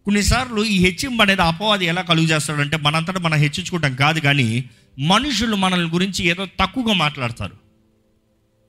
కొన్నిసార్లు 0.04 0.64
ఈ 0.64 0.78
హెచ్చింపు 0.78 1.22
అనేది 1.22 1.42
అపవాది 1.42 1.86
ఎలా 1.86 2.02
కలుగు 2.02 2.26
చేస్తాడంటే 2.26 2.76
మనంతటా 2.76 3.20
మనం 3.20 3.38
హెచ్చించుకుంటాం 3.38 3.94
కాదు 3.94 4.20
కానీ 4.20 4.64
మనుషులు 4.98 5.56
మనల్ని 5.56 5.90
గురించి 5.90 6.24
ఏదో 6.24 6.46
తక్కువగా 6.60 6.92
మాట్లాడతారు. 6.92 7.56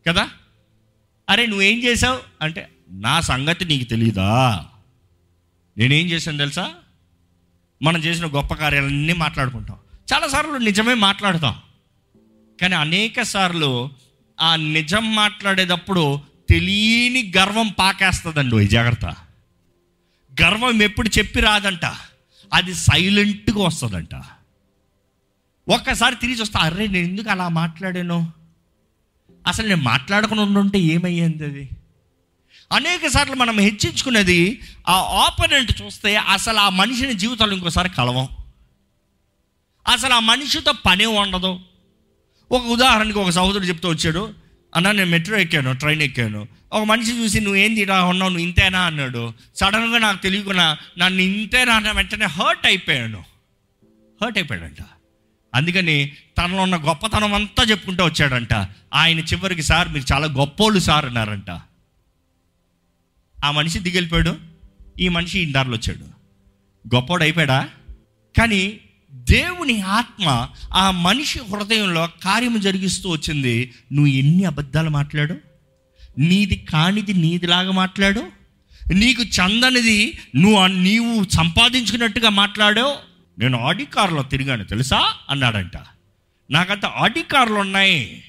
కదా? 0.07 0.29
అరే 1.29 1.45
నువ్వేం 1.45 1.83
చేసావు 1.83 2.19
అంటే 2.41 2.69
నా 2.91 3.21
సంగతి 3.21 3.65
నీకు 3.65 3.83
తెలీదా? 3.83 4.65
నేనేం 5.77 6.07
చేశాను 6.07 6.37
తెలుసా? 6.37 6.73
మనం 7.81 7.99
చేసిన 7.99 8.25
గొప్ప 8.25 8.53
కార్యాలన్నీ 8.53 9.13
మాట్లాడుకుంటాం. 9.13 9.77
చాలాసార్లు 10.13 10.57
నిజమే 10.57 10.93
మాట్లాడతాం. 10.93 11.55
కానీ 12.61 12.75
అనేక 12.75 13.21
సార్లు 13.21 13.89
ఆ 14.41 14.55
నిజం 14.55 15.15
మాట్లాడేటప్పుడు 15.15 16.19
తెలియని 16.49 17.33
గర్వం 17.37 17.67
పాకేస్తుందండి 17.79 18.63
ఈ 18.63 18.67
జాగ్రత్త. 18.67 19.15
గర్వం 20.41 20.81
ఎప్పుడు 20.81 21.09
చెప్పి 21.17 21.39
రాదంట. 21.39 21.85
అది 22.53 22.73
సైలెంట్గా 22.73 23.63
వస్తుందంట. 23.63 24.15
ఒక్కసారి 25.69 26.15
తిరిగి 26.15 26.41
వస్తా 26.41 26.59
అరే 26.59 26.87
నేను 26.87 27.07
ఎందుకు 27.07 27.29
అలా 27.29 27.47
మాట్లాడాను? 27.47 28.31
అసలు 29.47 29.67
నేను 29.67 29.81
మాట్లాడకుండా 29.81 30.43
ఉండుంటే 30.43 30.79
ఏమయ్యింది 30.79 31.43
అది 31.43 31.69
అనేక 32.71 33.07
సార్లు 33.07 33.35
మనం 33.35 33.59
హెచ్చించుకునేది 33.59 34.61
ఆ 34.89 34.93
ఆపోనెంట్ 34.93 35.81
చూస్తే 35.81 36.15
అసలు 36.15 36.57
ఆ 36.57 36.69
మనిషిని 36.69 37.13
జీవితంలో 37.13 37.53
ఇంకోసారి 37.53 37.89
కలవం. 37.89 38.27
అసలు 39.87 40.13
ఆ 40.13 40.19
మనిషితో 40.19 40.71
పనే 40.71 41.05
ఉండదు. 41.05 41.59
ఒక 42.51 42.65
ఉదాహరణకి 42.65 43.19
ఒక 43.19 43.29
సహోదరుడు 43.29 43.65
చెప్తూ 43.65 43.89
వచ్చాడు 43.89 44.33
అన్న 44.75 44.91
నేను 44.91 45.09
మెట్రో 45.09 45.37
ఎక్కాను 45.37 45.73
ట్రైన్ 45.73 46.01
ఎక్కాను. 46.01 46.47
ఒక 46.73 46.83
మనిషి 46.83 47.11
చూసి 47.11 47.39
నువ్వేం 47.39 47.71
ఇలా 47.71 48.03
ఉన్నావు 48.03 48.29
నువ్వు 48.29 48.43
ఇంతేనా? 48.43 48.81
అన్నాడు. 48.81 49.33
సడన్గా 49.55 49.97
నాకు 49.97 50.23
తెలియకుండా 50.23 50.77
నన్ను 50.97 51.21
ఇంతేనా 51.21 51.75
అన్న 51.75 51.91
వెంటనే 51.91 52.25
హర్ట్ 52.25 52.65
అయిపోయాను 52.65 53.23
హర్ట్ 54.23 54.37
అయిపోయాడంట. 54.37 54.77
అందుకని 55.55 56.11
తనలో 56.37 56.61
ఉన్న 56.61 56.75
గొప్పతనం 56.75 57.33
అంతా 57.33 57.63
చెప్పుకుంటూ 57.63 58.05
వచ్చాడంట. 58.05 58.53
ఆయన 58.93 59.19
చివరికి 59.19 59.63
సార్ 59.63 59.89
మీరు 59.89 60.13
చాలా 60.13 60.27
గొప్పోళ్ళు 60.27 60.79
సార్ 60.79 61.05
అన్నారంట. 61.05 61.59
ఆ 63.43 63.51
మనిషి 63.51 63.79
దిగెళ్ళిపోయాడు. 63.79 64.35
ఈ 64.99 65.09
మనిషి 65.09 65.39
ఈ 65.39 65.51
దారిలో 65.51 65.75
వచ్చాడు. 65.75 66.21
గొప్పవాడు 66.95 67.23
అయిపోయాడా? 67.23 67.69
కానీ 68.37 68.79
దేవుని 69.13 69.81
ఆత్మ 69.81 70.49
ఆ 70.73 70.91
మనిషి 70.91 71.39
హృదయంలో 71.39 72.09
కార్యము 72.23 72.57
జరిగిస్తూ 72.57 73.09
వచ్చింది. 73.09 73.73
నువ్వు 73.93 74.11
ఎన్ని 74.11 74.43
అబద్ధాలు 74.43 74.89
మాట్లాడు? 74.89 75.37
నీది 76.17 76.55
కానిది 76.55 77.13
నీదిలాగా 77.13 77.71
మాట్లాడు? 77.71 78.27
నీకు 78.93 79.23
చందనిది 79.23 80.19
నువ్వు 80.35 80.67
నీవు 80.67 81.29
సంపాదించుకున్నట్టుగా 81.29 82.29
మాట్లాడావు? 82.29 82.95
నేను 83.39 83.59
ఆడి 83.59 83.85
కారులో 83.85 84.23
తిరిగాను 84.23 84.63
తెలుసా? 84.63 85.13
అన్నాడంట. 85.29 85.77
నాకంత 86.51 86.85
ఆడి 86.85 87.21
కార్లు 87.21 87.55
ఉన్నాయి 87.55 88.23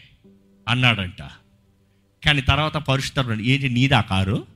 అన్నాడంట. 0.69 1.23
కానీ 2.27 2.43
తర్వాత 2.43 2.77
పరిశుద్ధం 2.77 3.41
ఏంటి 3.41 3.69
నీది 3.69 3.95
ఆ 3.95 4.01
కారు? 4.01 4.52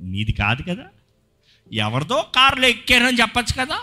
నీది 0.00 0.32
కాదు 0.32 0.62
కదా. 0.62 0.84
ఎవరిదో 1.72 2.26
కారులో 2.34 2.68
ఎక్కారని 2.68 3.20
చెప్పచ్చు 3.20 3.64
కదా. 3.64 3.78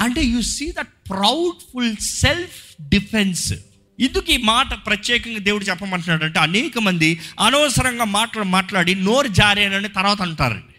అంటే 0.00 0.22
you 0.22 0.40
see 0.40 0.72
that 0.72 1.10
proudful 1.10 1.96
self 1.96 2.82
defence 2.88 3.52
ఇందుకు 4.00 4.32
ఈ 4.32 4.36
మాట 4.36 4.86
ప్రత్యేకంగా 4.86 5.38
దేవుడు 5.38 5.64
చెప్పమంటున్నాడు 5.64 6.24
అంటే 6.24 6.38
అనేక 6.38 6.78
మంది 6.78 7.20
అనవసరంగా 7.40 8.04
మాటలు 8.04 8.42
మాట్లాడి 8.42 8.94
నోరు 8.94 9.28
జారేనని 9.28 9.88
తర్వాత 9.88 10.22
అంటారండి. 10.22 10.74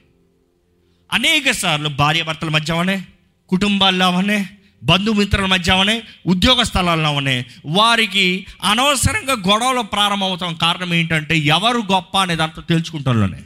అనేక 1.12 1.52
సార్లు 1.52 1.90
భార్యాభర్తల 1.90 2.50
మధ్య 2.50 2.74
అవనే 2.74 3.06
కుటుంబాల్లో 3.50 4.06
అవనే 4.06 4.50
బంధుమిత్రుల 4.84 5.46
మధ్య 5.46 5.72
అవనే 5.72 6.04
ఉద్యోగ 6.28 6.62
స్థలాల్లో 6.62 7.08
అవనే. 7.08 7.46
వారికి 7.66 8.46
అనవసరంగా 8.64 9.34
గొడవలు 9.34 9.82
ప్రారంభమవుతాం 9.82 10.56
కారణం 10.56 10.94
ఏంటంటే 10.94 11.38
ఎవరు 11.38 11.78
గొప్ప 11.78 12.18
అనే 12.18 12.34
అంత 12.34 12.68
తెలుసుకుంటాలోనే 12.70 13.40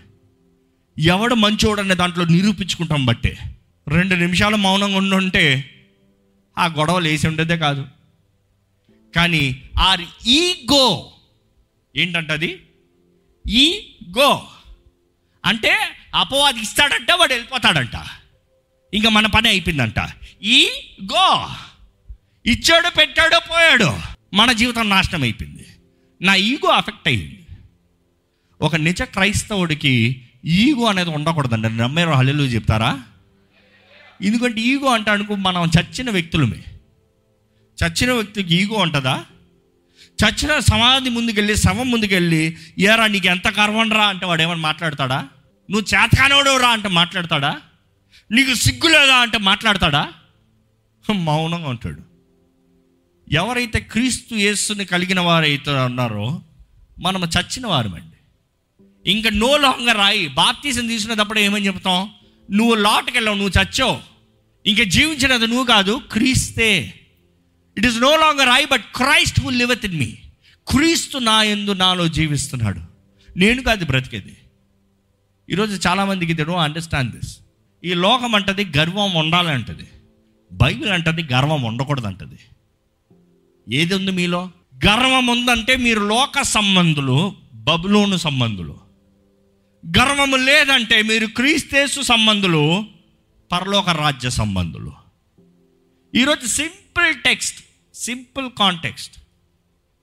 ఎవడు 1.00 1.36
మంచోడు 1.36 1.82
అనే 1.82 1.96
దాంట్లో 1.96 2.25
నిరూపించుకుంటాం 2.25 3.06
బట్టే. 3.06 3.38
రెండు 3.88 4.16
నిమిషాలు 4.16 4.56
మౌనంగా 4.56 4.98
ఉండుంటే 4.98 5.74
ఆ 6.58 6.66
గొడవలు 6.66 7.08
వేసి 7.08 7.27
ఉండేదే 7.27 7.58
కాదు. 7.58 7.88
కానీ 9.16 9.63
ఆర్ 9.80 10.01
ఈగో 10.27 11.12
ఏంటంటది? 11.98 12.62
ఈ 13.48 13.94
గో 14.20 14.48
అంటే 15.46 15.77
అపవాది 16.16 16.60
ఇస్తాడంట 16.60 17.12
వాడు 17.12 17.34
వెళ్ళిపోతాడంట. 17.34 18.06
ఇంకా 18.94 19.10
మన 19.10 19.27
పని 19.27 19.50
అయిపోయిందంట. 19.50 20.10
ఈ 20.44 20.68
గో 21.04 21.50
ఇచ్చాడు 22.46 22.96
పెట్టాడు 22.96 23.39
పోయాడు. 23.50 23.98
మన 24.36 24.51
జీవితం 24.51 24.89
నాశనం 24.89 25.24
అయిపోయింది. 25.24 25.66
నా 26.22 26.36
ఈగో 26.36 26.70
అఫెక్ట్ 26.70 27.08
అయ్యింది. 27.08 27.46
ఒక 28.62 28.75
నిజ 28.75 29.01
క్రైస్తవుడికి 29.01 30.24
ఈగో 30.46 30.86
అనేది 30.86 31.10
ఉండకూడదండి. 31.10 31.77
నమ్మేరు 31.77 32.10
హల్లెలు 32.10 32.44
చెప్తారా? 32.44 33.03
ఎందుకంటే 34.22 34.62
ఈగో 34.62 34.88
అంటే 34.88 35.12
అనుకో 35.12 35.36
మనం 35.36 35.72
చచ్చిన 35.79 36.10
వ్యక్తులమే. 36.10 36.63
చచ్చిన 37.84 38.12
వ్యక్తికి 38.12 38.56
ఈగో 38.56 38.75
ఉంటుందా? 38.75 39.25
చచ్చిన 40.25 40.60
సమాధి 40.60 41.10
ముందుకెళ్ళి 41.10 41.58
శవం 41.58 41.91
ముందుకెళ్ళి 41.91 42.58
ఏరా 42.79 43.08
నీకు 43.08 43.27
ఎంత 43.27 43.48
గర్వం 43.48 43.91
రా 43.91 44.08
అంటే 44.08 44.25
వాడు 44.25 44.41
ఏమైనా 44.41 44.60
మాట్లాడతాడా? 44.60 45.27
నువ్వు 45.72 46.01
చేతకానోడు 46.01 46.58
రా 46.58 46.70
అంటే 46.70 46.89
మాట్లాడతాడా? 46.89 47.62
నీకు 48.32 48.53
సిగ్గులేదా 48.53 49.15
అంటే 49.15 49.38
మాట్లాడతాడా? 49.38 50.13
మౌనంగా 51.13 51.70
ఉంటాడు. 51.70 52.01
ఎవరైతే 53.32 53.79
క్రీస్తు 53.79 54.36
యేసుని 54.36 54.86
కలిగిన 54.86 55.20
వారైతే 55.20 55.72
ఉన్నారో 55.72 56.41
మనం 57.00 57.22
చచ్చిన 57.24 57.67
వారమండి. 57.67 58.07
ఇంకా 59.08 59.30
నో 59.30 59.58
లాంగర్ 59.58 59.98
రాయి. 59.98 60.28
బాప్తీసం 60.28 60.88
తీసుకునేటప్పుడు 60.88 61.40
ఏమని 61.40 61.68
చెప్తాం? 61.68 62.10
నువ్వు 62.52 62.76
లోటుకెళ్ళావు 62.76 63.38
నువ్వు 63.38 63.62
చచ్చావు. 63.62 64.00
ఇంకా 64.66 64.84
జీవించినది 64.84 65.48
నువ్వు 65.48 65.66
కాదు 65.66 66.02
క్రీస్తే. 66.12 66.94
It 67.78 67.86
is 67.86 67.98
no 67.98 68.16
longer 68.16 68.50
I 68.50 68.66
but 68.66 68.84
Christ 68.96 69.42
who 69.42 69.50
live 69.50 69.86
in 69.86 70.00
me 70.00 70.18
క్రీస్తు 70.68 71.18
నా 71.18 71.44
ఎందు 71.44 71.72
నాలో 71.72 72.08
జీవిస్తున్నాడు. 72.08 72.80
నేను 73.38 73.64
కాదు 73.64 73.86
బ్రతికేది. 73.86 74.38
ఈరోజు 75.50 75.88
చాలామందికి 75.88 76.34
దే 76.34 76.44
అండర్స్టాండ్ 76.44 77.20
దిస్ 77.20 77.38
ఈ 77.84 77.94
లోకం 77.94 78.36
అంటది 78.36 78.66
గర్వం 78.78 79.16
ఉండాలంటది. 79.16 79.88
బైబిల్ 80.52 80.90
అంటది 80.90 81.24
గర్వం 81.34 81.62
ఉండకూడదు 81.62 82.08
అంటది 82.08 82.40
ఏది 83.76 83.96
ఉంది 83.96 84.12
మీలో? 84.12 84.50
గర్వం 84.86 85.28
ఉందంటే 85.28 85.76
మీరు 85.76 86.00
లోక 86.00 86.42
సంబంధులు 86.42 87.36
బబులోను 87.54 88.18
సంబంధులు. 88.18 88.87
గర్వము 89.84 90.36
లేదంటే 90.36 91.02
మీరు 91.02 91.28
క్రీస్తేసు 91.38 92.00
సంబంధులు 92.02 92.86
పరలోక 93.52 93.90
రాజ్య 93.90 94.30
సంబంధులు. 94.30 94.92
ఈరోజు 96.14 96.46
simple 96.48 97.10
text 97.26 97.60
simple 97.96 98.48
context. 98.60 99.16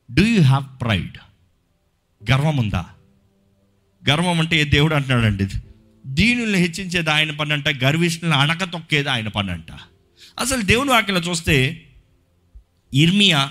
Do 0.08 0.24
you 0.26 0.42
have 0.42 0.66
pride 0.80 1.16
గర్వం 2.22 2.56
ఉందా 2.56 2.82
గర్వం 4.02 4.40
అంటే 4.40 4.56
ఏ 4.60 4.64
దేవుడు 4.64 4.94
అంటున్నాడండి? 4.94 5.46
దీనుల్ని 6.06 6.58
హెచ్చించేది 6.58 7.10
ఆయన 7.10 7.30
పని 7.30 7.52
అంట 7.52 7.68
గర్విష్ఠులను 7.84 8.36
అణక 8.36 8.64
తొక్కేది 8.64 9.08
ఆయన 9.08 9.28
పని 9.28 9.50
అంట 9.50 9.70
అసలు 10.38 10.62
దేవుని 10.62 10.90
వాక్యలో 10.90 11.20
చూస్తే 11.20 11.56
ఇర్మియా 12.92 13.42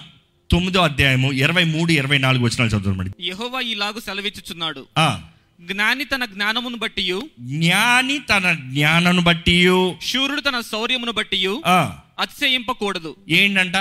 తొమ్మిదో 0.51 0.79
అధ్యాయము 0.81 1.31
ఇరవై 1.31 1.63
మూడు 1.63 1.91
ఇరవై 1.91 2.17
నాలుగు 2.17 2.43
వచ్చిన 2.43 2.67
చదువుకోండి 2.67 3.11
యెహోవా 3.21 3.59
ఇలాగు 3.73 3.99
సెలవిచ్చుచున్నాడు. 3.99 4.81
జ్ఞాని 5.61 6.05
తన 6.05 6.25
జ్ఞానమును 6.25 6.77
బట్టి 6.77 7.21
జ్ఞాని 7.39 8.19
తన 8.19 8.53
జ్ఞానను 8.53 9.21
బట్టి 9.21 9.63
శూరుడు 10.05 10.41
తన 10.41 10.59
శౌర్యమును 10.59 11.11
బట్టి 11.11 11.47
అతిశయింపకూడదు. 12.19 13.15
ఏంటంట? 13.29 13.75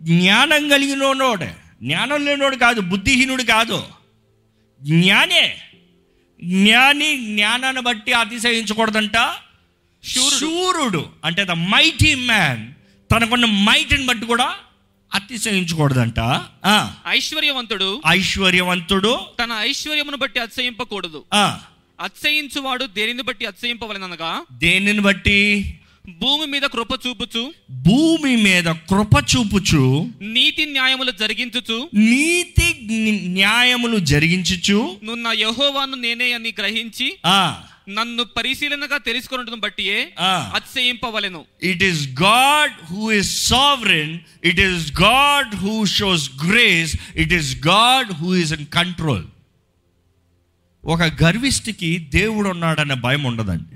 జ్ఞానం 0.00 0.68
కలిగినోడే 0.68 1.54
జ్ఞానం 1.82 2.24
లేనోడు 2.24 2.56
కాదు 2.56 2.80
బుద్ధిహీనుడు 2.80 3.42
కాదు. 3.42 3.84
జ్ఞానే. 4.82 5.56
జ్ఞాని 6.44 7.16
జ్ఞానాన్ని 7.16 7.82
బట్టి 7.82 8.12
అతిశయించకూడదంట. 8.12 9.16
శూరుడు 10.38 11.06
అంటే 11.24 11.44
ద 11.44 11.50
మైటీ 11.50 12.14
మ్యాన్ 12.14 12.72
తనకున్న 13.12 13.44
మైటిని 13.44 14.06
బట్టి 14.06 14.26
కూడా 14.26 14.54
అతిశయించకూడదంట 15.14 16.20
ఆ, 16.64 16.92
ఐశ్వర్యవంతుడు 17.08 18.02
ఐశ్వర్యవంతుడు 18.06 19.18
తన 19.44 19.52
ఐశ్వర్యమును 19.60 20.16
బట్టి 20.16 20.40
అతిశయింపకూడదు. 20.40 21.24
ఆ, 21.34 21.60
అతిశయించువాడు 22.00 22.84
దేనిని 22.84 23.22
బట్టి 23.22 23.46
అతిశయింపవలనగా? 23.46 24.44
దేనిని 24.52 25.00
బట్టి? 25.00 25.74
భూమి 26.08 26.46
మీద 26.46 26.62
కృప 26.62 27.06
చూపుచు. 27.06 27.52
భూమి 27.70 28.36
మీద 28.36 28.64
కృప 28.64 29.24
చూపుచు. 29.36 30.08
నీతి 30.20 30.64
న్యాయములు 30.64 31.10
జరిగించుచు. 31.10 31.88
నీతి 31.94 32.78
న్యాయములు 33.28 33.98
జరిగించుచు. 33.98 34.96
నువ్వు 35.04 35.14
నా 35.14 35.32
యహోవాను 35.32 35.94
నేనే 35.94 36.32
అని 36.32 36.54
గ్రహించి 36.58 37.16
ఆ. 37.26 37.62
నన్ను 37.88 38.24
పరిశీలనగా 38.24 38.98
తెలుసుకున్నట్టు 38.98 39.54
బట్టియే 39.54 40.14
ఆ. 40.18 40.52
అతిశయింపవలెను. 40.54 41.44
It 41.62 41.82
is 41.82 42.08
God 42.22 42.84
who 42.84 43.10
is 43.12 43.48
sovereign 43.48 44.18
it 44.44 44.60
is 44.60 45.00
God 45.02 45.54
who 45.54 45.84
shows 45.84 46.30
grace 46.48 46.96
it 47.14 47.32
is 47.32 47.66
God 47.66 48.12
who 48.12 48.34
is 48.34 48.52
in 48.52 48.66
control 48.66 49.24
ఒక 50.84 51.02
గర్విష్టికి 51.02 51.98
దేవుడు 51.98 52.48
ఉన్నాడనే 52.48 52.94
భయం 52.94 53.22
ఉండదండి. 53.22 53.74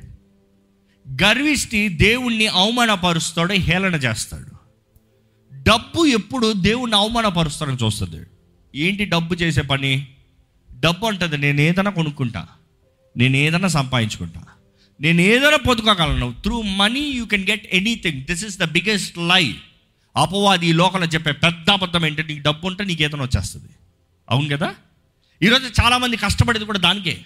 గర్విష్టి 1.24 1.88
దేవుణ్ణి 1.88 2.46
అవమానపరుస్తాడు 2.46 3.52
హేళన 3.52 3.94
చేస్తాడు. 3.94 4.58
డబ్బు 5.62 6.06
ఎప్పుడు 6.06 6.52
దేవుణ్ణి 6.52 6.96
అవమానపరుస్తాడని 6.96 7.76
చూస్తుంది 7.84 8.26
ఏంటి 8.74 9.04
డబ్బు 9.04 9.34
చేసే 9.34 9.62
పని? 9.62 10.08
డబ్బు 10.74 11.06
అంటది 11.06 11.38
నేను 11.38 11.60
ఏదైనా 11.60 11.90
కొనుక్కుంటా. 11.90 12.46
నేను 13.18 13.36
ఏదైనా 13.36 13.68
సంపాదించుకుంటా. 13.68 14.42
నేను 15.00 15.20
ఏదైనా 15.20 15.56
పొందుకోగలను. 15.56 16.34
Through 16.42 16.62
money 16.62 17.00
you 17.00 17.24
can 17.24 17.48
get 17.50 17.74
anything 17.74 18.22
this 18.22 18.44
is 18.44 18.58
the 18.58 18.64
biggest 18.64 19.18
lie 19.18 19.54
అపవాది 20.16 20.66
ఈ 20.66 20.72
లోకంలో 20.72 21.06
చెప్పే 21.06 21.32
పెద్ద 21.32 21.70
అబద్ధం 21.70 22.06
ఏంటంటే 22.06 22.34
నీకు 22.34 22.44
డబ్బు 22.44 22.66
ఉంటే 22.66 22.84
నీకు 22.84 23.02
ఏదైనా 23.02 23.24
వచ్చేస్తుంది. 23.24 23.68
అవును 24.30 24.56
కదా? 24.56 24.74
ఈరోజు 25.42 25.82
చాలామంది 25.82 26.16
కష్టపడేది 26.16 26.64
కూడా 26.64 26.78
దానికే. 26.78 27.20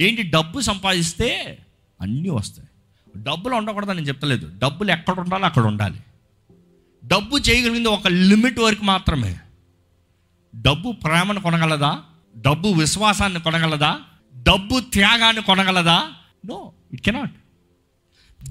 ఏంటి? 0.00 0.22
డబ్బు 0.22 0.60
సంపాదిస్తే 0.60 1.58
అన్నీ 2.00 2.28
వస్తాయి. 2.28 2.68
డబ్బులు 3.16 3.54
ఉండకూడదని 3.54 3.94
నేను 3.94 4.08
చెప్తలేదు. 4.08 4.50
డబ్బులు 4.58 4.90
ఎక్కడ 4.90 5.20
ఉండాలో 5.20 5.46
అక్కడ 5.46 5.62
ఉండాలి. 5.62 5.98
డబ్బు 7.04 7.36
చేయగలిగింది 7.36 7.88
ఒక 7.88 8.08
లిమిట్ 8.08 8.58
వరకు 8.58 8.84
మాత్రమే. 8.84 9.38
డబ్బు 10.56 10.92
ప్రేమను 10.92 11.40
కొనగలదా? 11.40 12.02
డబ్బు 12.36 12.68
విశ్వాసాన్ని 12.68 13.40
కొనగలదా? 13.40 14.00
డబ్బు 14.34 14.80
త్యాగాన్ని 14.80 15.42
కొనగలదా? 15.42 15.98
నో 16.46 16.72
ఇట్ 16.92 17.02
కెనాట్ 17.02 17.36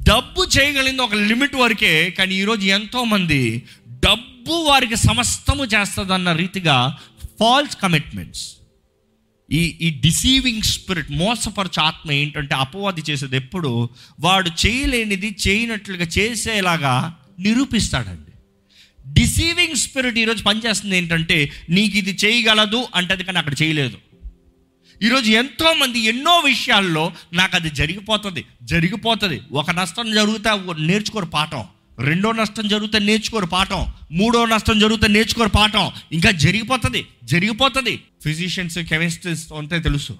డబ్బు 0.03 0.41
చేయగలిగింది 0.43 1.01
ఒక 1.01 1.15
లిమిట్ 1.15 1.55
వరకే 1.55 2.09
కానీ 2.09 2.35
ఈరోజు 2.35 2.65
ఎంతోమంది 2.67 3.63
డబ్బు 4.05 4.53
వారికి 4.53 4.95
సమస్తము 4.95 5.65
చేస్తుందన్న 5.65 6.31
రీతిగా 6.31 6.97
ఫాల్స్ 7.39 7.75
కమిట్మెంట్స్ 7.75 8.43
ఈ 9.49 9.61
ఈ 9.81 9.89
డిసీవింగ్ 9.89 10.61
స్పిరిట్ 10.61 11.11
మోసపరచు 11.11 11.81
ఆత్మ 11.81 12.11
ఏంటంటే 12.11 12.55
అపవాది 12.55 13.01
చేసేది 13.09 13.35
ఎప్పుడు 13.35 13.89
వాడు 14.19 14.49
చేయలేనిది 14.65 15.35
చేయనట్లుగా 15.47 16.05
చేసేలాగా 16.05 17.17
నిరూపిస్తాడండి. 17.39 18.31
డిసీవింగ్ 19.13 19.75
స్పిరిట్ 19.75 20.17
ఈరోజు 20.17 20.43
పనిచేస్తుంది 20.43 20.97
ఏంటంటే 20.97 21.51
నీకు 21.69 21.97
ఇది 21.97 22.17
చేయగలదు 22.25 22.87
అంటే 22.95 23.13
అది 23.13 23.23
కానీ 23.23 23.39
అక్కడ 23.39 23.55
చేయలేదు. 23.61 23.97
ఈరోజు 25.03 25.31
ఎంతోమంది 25.31 25.99
ఎన్నో 25.99 26.39
విషయాల్లో 26.39 27.13
నాకు 27.33 27.55
అది 27.55 27.69
జరిగిపోతుంది 27.69 28.45
జరిగిపోతుంది. 28.63 29.41
ఒక 29.51 29.71
నష్టం 29.71 30.11
జరిగితే 30.11 30.49
నేర్చుకోరు 30.79 31.25
పాఠం. 31.25 31.63
రెండో 31.99 32.31
నష్టం 32.31 32.67
జరిగితే 32.67 32.99
నేర్చుకోరు 32.99 33.45
పాఠం. 33.45 33.87
మూడో 34.11 34.45
నష్టం 34.45 34.79
జరిగితే 34.79 35.07
నేర్చుకోరు 35.07 35.49
పాఠం. 35.49 35.91
ఇంకా 36.11 36.31
జరిగిపోతుంది 36.31 37.07
జరిగిపోతుంది. 37.23 38.03
ఫిజిషియన్స్ 38.23 38.79
కెమిస్ట్రీస్ 38.79 39.51
అంతే 39.51 39.79
తెలుసు. 39.79 40.17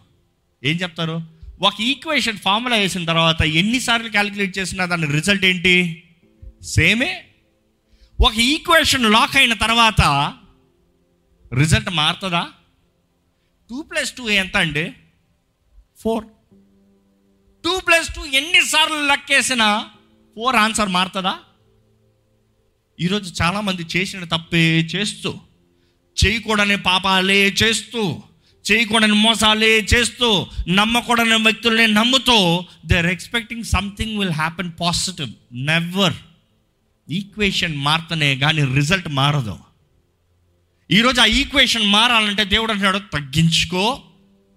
ఏం 0.64 0.76
చెప్తారు? 0.76 1.22
ఒక 1.62 1.82
ఈక్వేషన్ 1.82 2.38
ఫార్ములా 2.38 2.76
వేసిన 2.76 3.06
తర్వాత 3.06 3.42
ఎన్నిసార్లు 3.42 4.10
క్యాలిక్యులేట్ 4.10 4.58
చేసినా 4.58 4.86
దాని 4.86 5.12
రిజల్ట్ 5.12 5.46
ఏంటి? 5.46 6.04
సేమే 6.64 7.24
ఒక 8.22 8.34
ఈక్వేషన్ 8.34 9.12
లాక్ 9.12 9.38
అయిన 9.38 9.54
తర్వాత 9.54 10.34
రిజల్ట్ 11.54 11.90
మారుతుందా? 11.90 12.48
టూ 13.72 13.82
ప్లస్ 13.82 14.14
టూ 14.14 14.30
ఎంత 14.30 14.58
అండి 14.58 14.94
ఫోర్. 16.02 16.26
టూ 17.64 17.80
ప్లస్ 17.80 18.16
టూ 18.16 18.26
ఎన్నిసార్లు 18.26 19.08
లెక్కేసినా 19.08 19.90
ఫోర్ 20.36 20.56
ఆన్సర్ 20.56 20.90
మారుతుందా? 20.90 21.40
ఈరోజు 23.00 23.44
చాలామంది 23.44 23.84
చేసిన 23.98 24.24
తప్పే 24.24 24.80
చేస్తూ 24.96 25.40
చేయకూడని 26.18 26.78
పాపాలే 26.78 27.48
చేస్తూ 27.48 28.24
చేయకూడని 28.72 29.14
మోసాలే 29.14 29.72
చేస్తూ 29.94 30.48
నమ్మకూడని 30.68 31.44
వ్యక్తుల్ని 31.44 31.88
నమ్ముతూ 31.88 32.66
they 32.86 32.98
are 32.98 33.06
expecting 33.06 33.64
something 33.64 34.20
will 34.20 34.32
happen 34.32 34.72
positive 34.82 35.32
never 35.54 36.14
equation 37.10 37.78
మారుతనే 37.78 38.36
కానీ 38.36 38.64
రిజల్ట్ 38.64 39.10
మారదు. 39.10 39.58
ఈరోజు 40.94 41.22
ఆ 41.22 41.26
ఈక్వేషన్ 41.26 41.84
మారాలంటే 41.84 42.44
దేవుడు 42.46 42.72
అంటాడు 42.72 42.98
తగ్గించుకో 42.98 44.02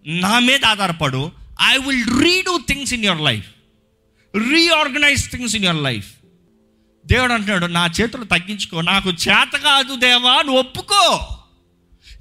నా 0.07 0.39
మీద 0.39 0.65
ఆధారపడు. 0.65 1.33
I 1.63 1.77
will 1.77 2.25
redo 2.25 2.61
things 2.69 2.93
in 2.93 3.05
your 3.05 3.21
life 3.21 3.47
reorganise 4.53 5.31
things 5.31 5.57
in 5.57 5.65
your 5.65 5.83
life 5.83 6.07
దేవుడు 7.07 7.33
అంటున్నాడు 7.33 7.67
నా 7.67 7.91
చేతులు 8.01 8.25
తగ్గించుకో. 8.25 8.81
నాకు 8.81 9.11
చేత 9.11 9.57
కాదు 9.57 9.97
దేవా 9.97 10.43
నువ్వు 10.43 10.59
ఒప్పుకో. 10.59 11.27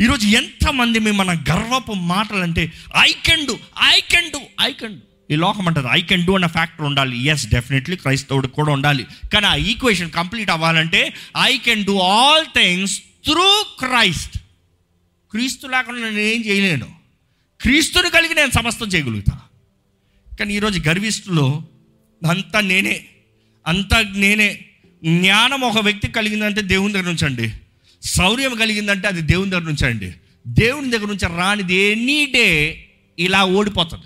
ఈరోజు 0.02 0.28
ఎంతమంది 0.28 1.00
మేము 1.00 1.24
మన 1.24 1.44
గర్వపు 1.52 1.94
మాటలు 1.94 2.38
అంటే 2.38 2.72
I 2.98 3.12
can 3.26 3.48
do 3.48 3.58
I 3.84 4.00
can 4.00 4.32
do 4.32 4.40
I 4.62 4.72
can 4.74 4.94
do 4.94 5.34
ఈ 5.34 5.36
లోకం 5.36 5.68
అంటది 5.68 5.88
ఐ 5.92 6.02
కెన్ 6.02 6.26
డూ 6.26 6.36
అన్న 6.36 6.48
ఫ్యాక్టర్ 6.48 6.86
ఉండాలి. 6.86 7.24
ఎస్ 7.24 7.48
డెఫినెట్లీ 7.48 7.96
క్రైస్తవుడు 7.96 8.48
కూడా 8.48 8.74
ఉండాలి. 8.74 9.08
కానీ 9.34 9.46
ఆ 9.46 9.56
ఈక్వేషన్ 9.56 10.12
కంప్లీట్ 10.12 10.50
అవ్వాలంటే 10.50 11.14
I 11.42 11.58
can 11.58 11.86
do 11.86 12.00
all 12.00 12.46
things 12.46 13.02
through 13.26 13.66
Christ 13.80 14.38
క్రీస్తు 15.32 15.68
లేకుండా 15.68 16.00
నేను 16.00 16.20
ఏం 16.20 16.46
చేయలేను. 16.46 16.88
క్రీస్తుని 17.62 18.10
కలిగి 18.10 18.36
నేను 18.36 18.52
సమస్తం 18.52 18.88
చేయగలుగుతా. 18.88 19.40
కానీ 20.40 20.54
ఈరోజు 20.54 20.90
గర్విస్తులో 20.90 21.64
అంతా 22.30 22.62
నేనే. 22.62 23.06
అంతా 23.68 24.02
నేనే. 24.02 24.66
జ్ఞానం 25.04 25.62
ఒక 25.62 25.80
వ్యక్తి 25.80 26.08
కలిగిందంటే 26.08 26.62
దేవుని 26.62 26.94
దగ్గర 26.94 27.06
నుంచి 27.06 27.26
అండి 27.26 27.54
శౌర్యం 28.04 28.56
కలిగిందంటే 28.56 29.08
అది 29.08 29.22
దేవుని 29.22 29.52
దగ్గర 29.52 29.64
నుంచి 29.64 29.86
అండి 29.86 30.14
దేవుని 30.48 30.92
దగ్గర 30.92 31.06
నుంచి 31.06 31.38
రానిది 31.38 31.76
ఎనీ 31.76 32.26
డే 32.26 32.86
ఇలా 33.20 33.46
ఓడిపోతుంది. 33.46 34.06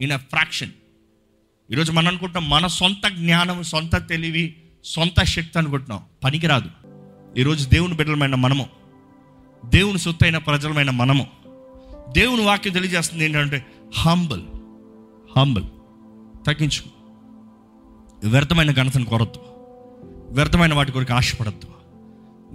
ఇన్ 0.00 0.12
అ 0.12 0.16
ఫ్రాక్షన్ 0.16 0.70
ఈరోజు 1.70 1.92
మనం 1.92 2.08
అనుకుంటాం 2.08 2.48
మన 2.48 2.66
సొంత 2.66 3.08
జ్ఞానం 3.08 3.62
సొంత 3.62 4.08
తెలివి 4.08 4.56
సొంత 4.84 5.24
శక్తి 5.24 5.58
అనుకుంటున్నాం. 5.58 6.02
పనికిరాదు. 6.24 6.70
ఈరోజు 7.38 7.68
దేవుని 7.68 7.94
బిడ్డలమైన 7.94 8.34
మనము 8.34 8.66
దేవుని 9.64 9.98
సొత్తైన 9.98 10.38
ప్రజలమైన 10.38 10.90
మనము 10.90 11.26
దేవుని 12.12 12.44
వాక్యం 12.44 12.72
తెలియజేస్తుంది 12.72 13.24
ఏంటంటే 13.24 13.66
హంబల్ 13.94 14.42
హంబల్ 15.38 15.64
తగ్గించుకో. 16.46 16.90
వ్యర్థమైన 18.28 18.72
ఘనతను 18.72 19.04
కొరద్దు. 19.04 19.40
వ్యర్థమైన 20.30 20.74
వాటి 20.74 20.92
కొరకు 20.92 21.12
ఆశపడద్దు. 21.12 21.66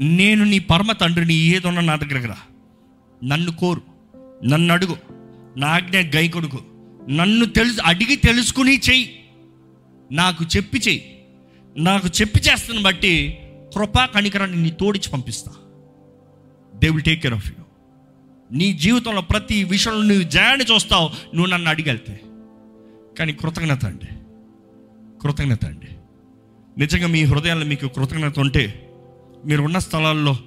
నేను 0.04 0.46
నీ 0.46 0.60
పరమ 0.60 0.92
తండ్రిని 0.92 1.34
ఏదన్నా 1.34 1.82
నా 1.82 1.96
దగ్గరకు 1.96 2.28
రా. 2.28 2.38
నన్ను 3.24 3.52
కోరు. 3.52 3.82
నన్ను 4.46 4.74
అడుగు. 4.74 4.98
నా 5.58 5.68
ఆజ్ఞ 5.68 5.98
గై 5.98 6.28
కొడుకు. 6.28 6.60
నన్ను 7.10 7.46
తెలుసు 7.46 7.82
అడిగి 7.86 8.16
తెలుసుకుని 8.16 8.78
చెయ్యి. 8.78 9.26
నాకు 10.12 10.46
చెప్పి 10.58 10.78
చెయ్యి. 10.78 11.26
నాకు 11.78 12.08
చెప్పి 12.08 12.40
చేస్తున్న 12.40 12.82
బట్టి 12.82 13.40
కృపా 13.76 14.06
కనికరాన్ని 14.06 14.64
నీ 14.64 14.70
తోడిచి 14.70 15.10
పంపిస్తా. 15.10 15.52
They 16.76 16.90
will 16.90 17.04
take 17.04 17.22
care 17.22 17.34
of 17.34 17.48
you 17.48 17.64
నీ 18.52 18.74
జీవితంలో 18.74 19.22
ప్రతి 19.22 19.64
విషయంలో 19.64 20.02
నువ్వు 20.02 20.24
జయాన్ని 20.24 20.66
చూస్తావు. 20.66 21.36
నువ్వు 21.36 21.52
నన్ను 21.52 21.70
అడిగెళ్తే. 21.70 22.22
కానీ 23.20 23.34
కృతజ్ఞత 23.34 23.86
అండి. 23.86 24.08
కృతజ్ఞత 25.22 25.66
అండి. 25.66 25.88
నిజంగా 26.78 27.08
మీ 27.08 27.24
హృదయాల్లో 27.24 27.66
మీకు 27.66 27.88
కృతజ్ఞత 27.88 28.40
ఉంటే 28.40 28.90
మీరు 29.46 29.62
ఉన్న 29.62 29.78
స్థలాల్లో 29.78 30.38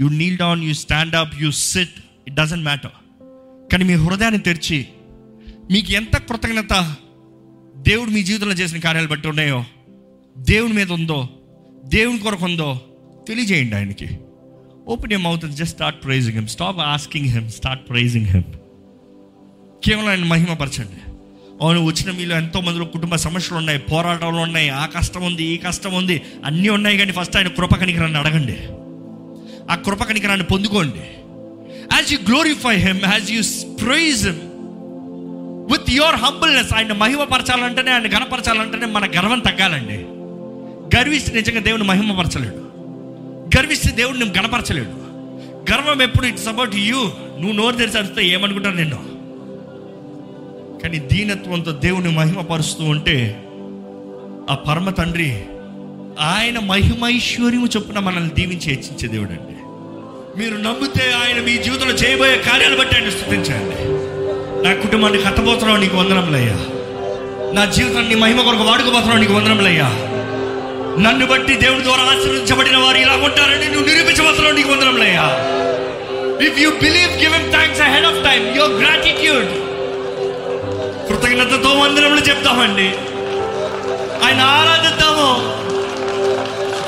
you 0.00 0.06
kneel 0.06 0.38
down 0.38 0.64
you 0.64 0.74
stand 0.74 1.14
up 1.14 1.42
you 1.42 1.50
sit 1.50 1.94
it 2.26 2.34
doesn't 2.34 2.64
matter 2.64 2.90
కానీ 3.72 3.84
మీ 3.84 3.94
హృదయాన్ని 3.94 4.40
తెరిచి 4.40 4.88
మీకు 5.70 5.92
ఎంత 5.92 6.16
కృతజ్ఞత 6.16 6.96
దేవుడు 7.76 8.10
మీ 8.10 8.22
జీవితంలో 8.22 8.52
చేసిన 8.52 8.80
కార్యాలు 8.80 9.08
బట్టి 9.08 9.28
ఉన్నాయో 9.28 9.64
దేవుడి 10.38 10.72
మీద 10.72 10.92
ఉందో 10.92 11.28
దేవుని 11.86 12.18
కొరకు 12.18 12.44
ఉందో 12.44 12.80
తెలియజేయండి 13.28 13.76
ఆయనకి. 13.76 14.08
ఓపెన్ 14.88 15.12
ఏం 15.12 15.22
mouth 15.22 15.46
just 15.46 15.74
start 15.74 16.04
praising 16.04 16.36
him 16.38 16.46
stop 16.46 16.78
asking 16.78 17.26
him 17.26 17.50
start 17.50 17.88
praising 17.88 18.26
him 18.26 18.42
కేవలం 19.84 20.08
ఆయన 20.08 20.24
మహిమపరచండి. 20.24 21.00
అవును 21.62 21.84
వచ్చిన 21.84 22.10
మీలో 22.10 22.36
ఎంతో 22.36 22.60
మందిలో 22.60 22.84
కుటుంబ 22.84 23.16
సమస్యలు 23.16 23.58
ఉన్నాయి 23.58 23.78
పోరాటాలు 23.78 24.36
ఉన్నాయి 24.36 24.68
ఆ 24.68 24.86
కష్టం 24.86 25.22
ఉంది 25.22 25.44
ఈ 25.44 25.56
కష్టం 25.56 25.94
ఉంది 25.94 26.22
అన్నీ 26.44 26.68
ఉన్నాయి 26.68 26.98
కానీ 26.98 27.12
ఫస్ట్ 27.12 27.36
ఆయన 27.36 27.48
కృప 27.48 27.74
కనికరాన్ని 27.74 28.18
అడగండి. 28.18 28.56
ఆ 29.70 29.74
కృప 29.74 30.02
కనికరాన్ని 30.02 30.46
పొందుకోండి. 30.46 31.04
As 31.92 32.12
you 32.12 32.18
glorify 32.28 32.76
him 32.76 33.00
as 33.04 33.30
you 33.30 33.42
praise 33.74 34.26
him 34.26 34.40
with 35.72 35.90
your 35.90 36.16
humbleness 36.16 36.74
ఆయన 36.74 36.92
మహిమపరచాలంటేనే 36.92 37.90
ఆయన 37.90 38.06
గణపరచాలంటేనే 38.06 38.86
మన 38.86 39.04
గర్వం 39.04 39.38
తగ్గాలండి. 39.38 40.15
గర్విస్తే 40.96 41.32
నిజంగా 41.32 41.60
దేవుని 41.60 41.84
మహిమపరచలేడు. 41.84 42.54
గర్విస్తే 43.58 43.90
దేవుడిని 43.90 44.24
గణపరచలేడు. 44.24 45.06
గర్వం 45.72 46.02
ఎప్పుడు 46.02 46.26
ఇట్స్ 46.26 46.48
అబౌట్ 46.48 46.74
యూ. 46.74 46.96
నువ్వు 47.40 47.52
నోరు 47.52 47.76
తెరిచి 47.76 47.98
అడిగితే 47.98 48.26
ఏమనుకుంటాను 48.26 48.76
నిన్ను? 48.76 49.16
కానీ 50.82 50.98
దీనత్వంతో 50.98 51.72
దేవుని 51.72 52.10
మహిమపరుస్తూ 52.10 52.84
ఉంటే 52.84 53.44
ఆ 54.50 54.54
పరమ 54.54 54.90
తండ్రి 54.90 55.44
ఆయన 56.20 56.58
మహిమైశ్వర్యము 56.58 57.66
చొప్పున 57.66 57.98
మనల్ని 57.98 58.30
దీవించి 58.30 58.70
హెచ్చించే 58.70 59.08
దేవుడు 59.08 59.30
అండి 59.30 59.56
మీరు 60.38 60.56
నమ్మితే 60.56 61.12
ఆయన 61.12 61.44
మీ 61.44 61.56
జీవితంలో 61.56 61.94
చేయబోయే 61.94 62.36
కార్యాలు 62.38 62.76
బట్టి 62.76 62.96
ఆయన 62.96 63.10
స్థుతించండి. 63.10 63.76
నా 64.68 64.82
కుటుంబాన్ని 64.82 65.22
కట్టబోతున్నావు 65.22 65.80
నీకు 65.80 65.96
వందనములయ్యా. 65.96 66.56
నా 67.52 67.64
జీవితాన్ని 67.64 68.14
మహిమ 68.14 68.40
కొరకు 68.40 68.62
వాడుకోబోతున్నావు 68.62 69.20
నీకు 69.20 69.34
వందనములయ్యా. 69.34 69.92
నన్ను 71.00 71.26
బట్టి 71.26 71.54
దేవుడి 71.54 71.82
ద్వారా 71.82 72.02
ఆశీర్వదించబడిన 72.02 72.76
వారు 72.76 72.96
ఇలా 72.96 73.12
ఉంటారని 73.12 73.68
నువ్వు 73.68 73.88
నిరూపించబోతున్నావు 73.88 74.56
నీకు 74.56 74.68
వందనములయ్యా. 74.72 75.26
If 76.46 76.58
you 76.58 76.70
believe 76.70 77.12
give 77.12 77.34
him 77.34 77.50
thanks 77.50 77.80
ahead 77.80 78.06
of 78.06 78.24
time 78.24 78.56
your 78.56 78.72
gratitude 78.72 79.48
కృతజ్ఞతతో 81.08 81.68
వందనములు 81.68 82.20
చెప్తామండి. 82.20 82.88
ఆయన 84.24 84.40
ఆరాధిద్దాము. 84.40 85.28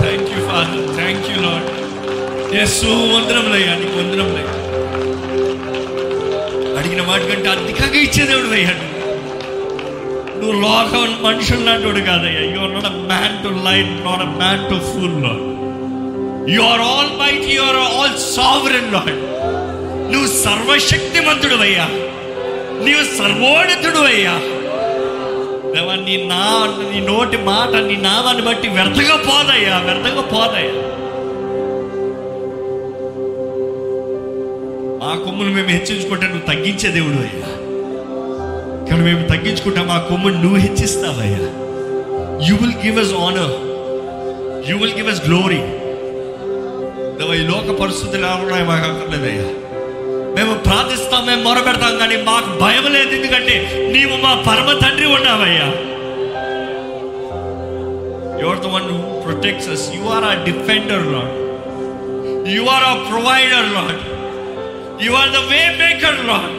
thank 0.00 0.30
you 0.30 0.42
Father. 0.52 0.80
Thank 0.80 1.22
you, 1.30 1.38
Lord. 1.42 1.64
Oh, 2.50 3.08
నీకు 3.74 3.98
వందనములయ్యా. 3.98 4.61
వాటికంటే 7.12 7.48
అధికంగా 7.54 8.00
ఇచ్చే 8.00 8.24
దేవుడు 8.26 8.54
అయ్యాడు. 8.58 8.84
నువ్వు 10.38 10.54
లోకం 10.62 11.10
మనుషులు 11.24 11.64
లాంటివాడు 11.64 12.02
కాదయ్యా. 12.06 12.42
You 12.52 12.60
are 12.60 12.72
not 12.76 12.88
a 12.88 12.96
man 13.10 13.36
to 13.44 13.50
light 13.66 13.92
not 14.06 14.22
a 14.22 14.30
man 14.36 14.64
to 14.70 14.76
fool 14.88 15.18
Lord 15.24 15.42
you 16.50 16.62
are 16.64 16.82
almighty 17.18 17.46
you 17.52 17.62
are 17.62 17.80
all 17.88 18.16
sovereign 18.34 18.90
Lord 18.92 19.12
నువ్వు 20.12 20.28
సర్వశక్తిమంతుడు 20.42 21.58
అయ్యా 21.66 21.86
నీవు 22.84 23.04
సర్వోన్నతుడు 23.18 24.02
అయ్యా 24.10 24.34
నీ 26.06 26.16
నా 26.28 26.44
నీ 26.90 26.98
నోటి 27.06 27.38
మాట 27.46 27.72
నీ 27.86 27.96
నామాన్ని 28.02 28.42
బట్టి 28.42 28.68
వ్యర్థంగా 28.68 29.16
పోదయ్యా 29.26 29.76
వ్యర్థంగా 29.78 30.24
పోదయ్యా. 30.32 30.72
ఆ 35.02 35.14
కొమ్ములు 35.24 35.50
మేము 35.50 35.68
హెచ్చించుకుంటే 35.68 36.26
నువ్వు 36.26 36.46
తగ్గించే 36.46 36.88
దేవుడు 36.88 37.18
అయ్యా. 37.18 37.48
కానీ 38.88 39.02
మేము 39.02 39.22
తగ్గించుకుంటాం 39.28 39.86
మా 39.86 39.98
కొమ్మును 40.10 40.38
నువ్వు 40.42 40.58
హెచ్చిస్తావయ్యా. 40.58 41.42
You 42.48 42.54
will 42.56 42.78
give 42.84 42.98
us 42.98 43.14
honour 43.22 43.54
you 44.68 44.76
will 44.76 44.94
give 44.94 45.08
us 45.08 45.22
glory 45.28 45.62
ఈ 47.34 47.42
లోక 47.46 47.80
పరిస్థితులు 47.80 48.26
ఎలా 48.26 48.62
మాకు 48.64 48.86
అక్కర్లేదయ్యా. 48.86 49.48
మేము 50.36 50.54
ప్రార్థిస్తాం 50.64 51.26
మేము 51.26 51.42
మొరపెడతాం 51.42 51.98
కానీ 51.98 52.16
మాకు 52.22 52.50
భయం 52.60 52.86
లేదు. 52.92 53.10
ఎందుకంటే 53.14 53.54
నీవు 53.92 54.16
మా 54.16 54.32
పరమ 54.46 54.78
తండ్రి 54.78 55.06
ఉన్నావయ్యా. 55.06 55.68
You're 58.42 58.60
the 58.60 58.70
one 58.74 58.88
protects 59.24 59.68
us 59.68 59.84
you 59.96 60.02
are 60.08 60.24
a 60.24 60.34
defender 60.44 61.06
Lord 61.12 61.34
you 62.48 62.64
are 62.66 62.84
a 62.84 62.94
provider 63.10 63.68
Lord 63.74 64.02
you 65.02 65.12
are 65.12 65.30
the 65.30 65.36
way 65.36 65.76
maker 65.80 66.26
Lord 66.26 66.58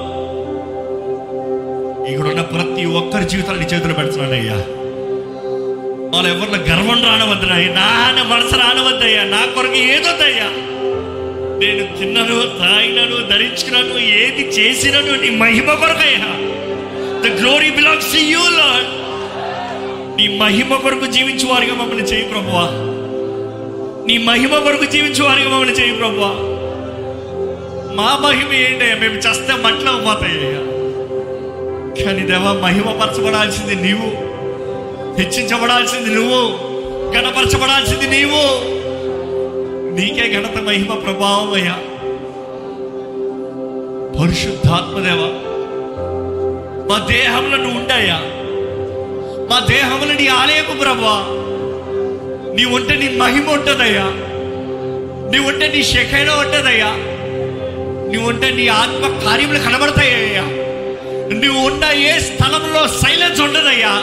ఇక్కడ 2.11 2.27
ఉన్న 2.27 2.41
ప్రతి 2.41 2.85
ఒక్కరి 2.85 3.25
జీవితాన్ని 3.25 3.67
చేతులు 3.67 3.95
పెడుతున్నానయ్యా. 3.95 4.57
వాళ్ళు 6.13 6.29
ఎవరిలో 6.31 6.59
గర్వం 6.59 7.03
రానవద్దయ్యా 7.05 7.73
నా 8.17 8.23
మనసు 8.23 8.57
రానవద్దయ్యా. 8.57 9.25
నా 9.25 9.47
కొరకు 9.55 9.75
ఏదొద్దయ్యా. 9.75 10.49
నేను 11.61 11.97
తిన్నను 11.99 12.59
తాగినను 12.59 13.29
ధరించుకున్నాను 13.29 13.99
ఏది 13.99 14.49
చేసినను 14.49 15.21
నీ 15.21 15.31
మహిమ 15.31 15.75
కొరకయ్యా. 15.75 16.31
The 17.23 17.41
glory 17.41 17.71
belongs 17.71 18.13
to 18.13 18.17
you 18.17 18.39
Lord 18.39 19.00
నీ 20.21 20.39
మహిమ 20.39 20.75
కొరకు 20.75 21.07
జీవించు 21.07 21.47
వారిగా 21.47 21.75
మమ్మల్ని 21.75 22.05
చేయి 22.05 22.25
ప్రభువా. 22.25 22.69
నీ 24.07 24.19
మహిమ 24.19 24.59
కొరకు 24.59 24.85
జీవించు 24.85 25.25
వారిగా 25.25 25.49
మమ్మల్ని 25.49 25.75
చేయి 25.75 25.93
ప్రభువా. 25.93 26.29
మా 27.95 28.19
మహిమ 28.23 28.53
ఏంటయ్యా 28.53 28.95
మేము 28.95 29.15
చస్తే 29.15 29.53
మట్లో 29.53 29.93
పోతాయ్యా 29.93 30.81
కానీ 32.05 32.27
దేవా 32.27 32.53
మహిమపరచబడాల్సింది 32.53 33.75
నీవు. 33.75 34.31
హెచ్చించబడాల్సింది 35.21 36.15
నువ్వు. 36.15 36.71
గణపరచబడాల్సింది 37.17 38.07
నీవు. 38.07 38.81
నీకే 40.01 40.33
ఘనత 40.33 40.63
మహిమ 40.63 40.95
ప్రభావం 40.95 41.53
అయ్యా. 41.53 41.79
పరిశుద్ధాత్మదేవ 44.21 45.41
మా 46.91 47.07
దేహంలో 47.07 47.57
నువ్వు 47.57 47.81
ఉండయ్యా 47.81 48.21
మా 49.51 49.67
దేహములు 49.71 50.13
నీ 50.13 50.27
ఆలయము 50.27 50.79
ప్రభా 50.81 51.27
నీ 52.55 52.65
ఉంటే 52.65 52.97
నీ 52.97 53.17
మహిమ 53.17 53.51
ఉంటుందయ్యా. 53.51 54.05
నీ 55.31 55.39
ఉంటే 55.39 55.69
నీ 55.69 55.83
శఖైన 55.83 56.31
ఉంటుందయ్యా. 56.31 56.87
నువ్వు 58.13 58.31
ఉంటే 58.31 58.51
నీ 58.51 58.69
ఆత్మ 58.69 59.29
కార్యములు 59.29 59.59
కనబడతాయ్యా. 59.59 60.43
నువ్వు 61.37 61.67
ఉన్న 61.67 61.85
ఏ 61.85 62.19
స్థలంలో 62.19 62.89
సైలెన్స్ 62.89 63.41
ఉండదయ్యా. 63.41 64.03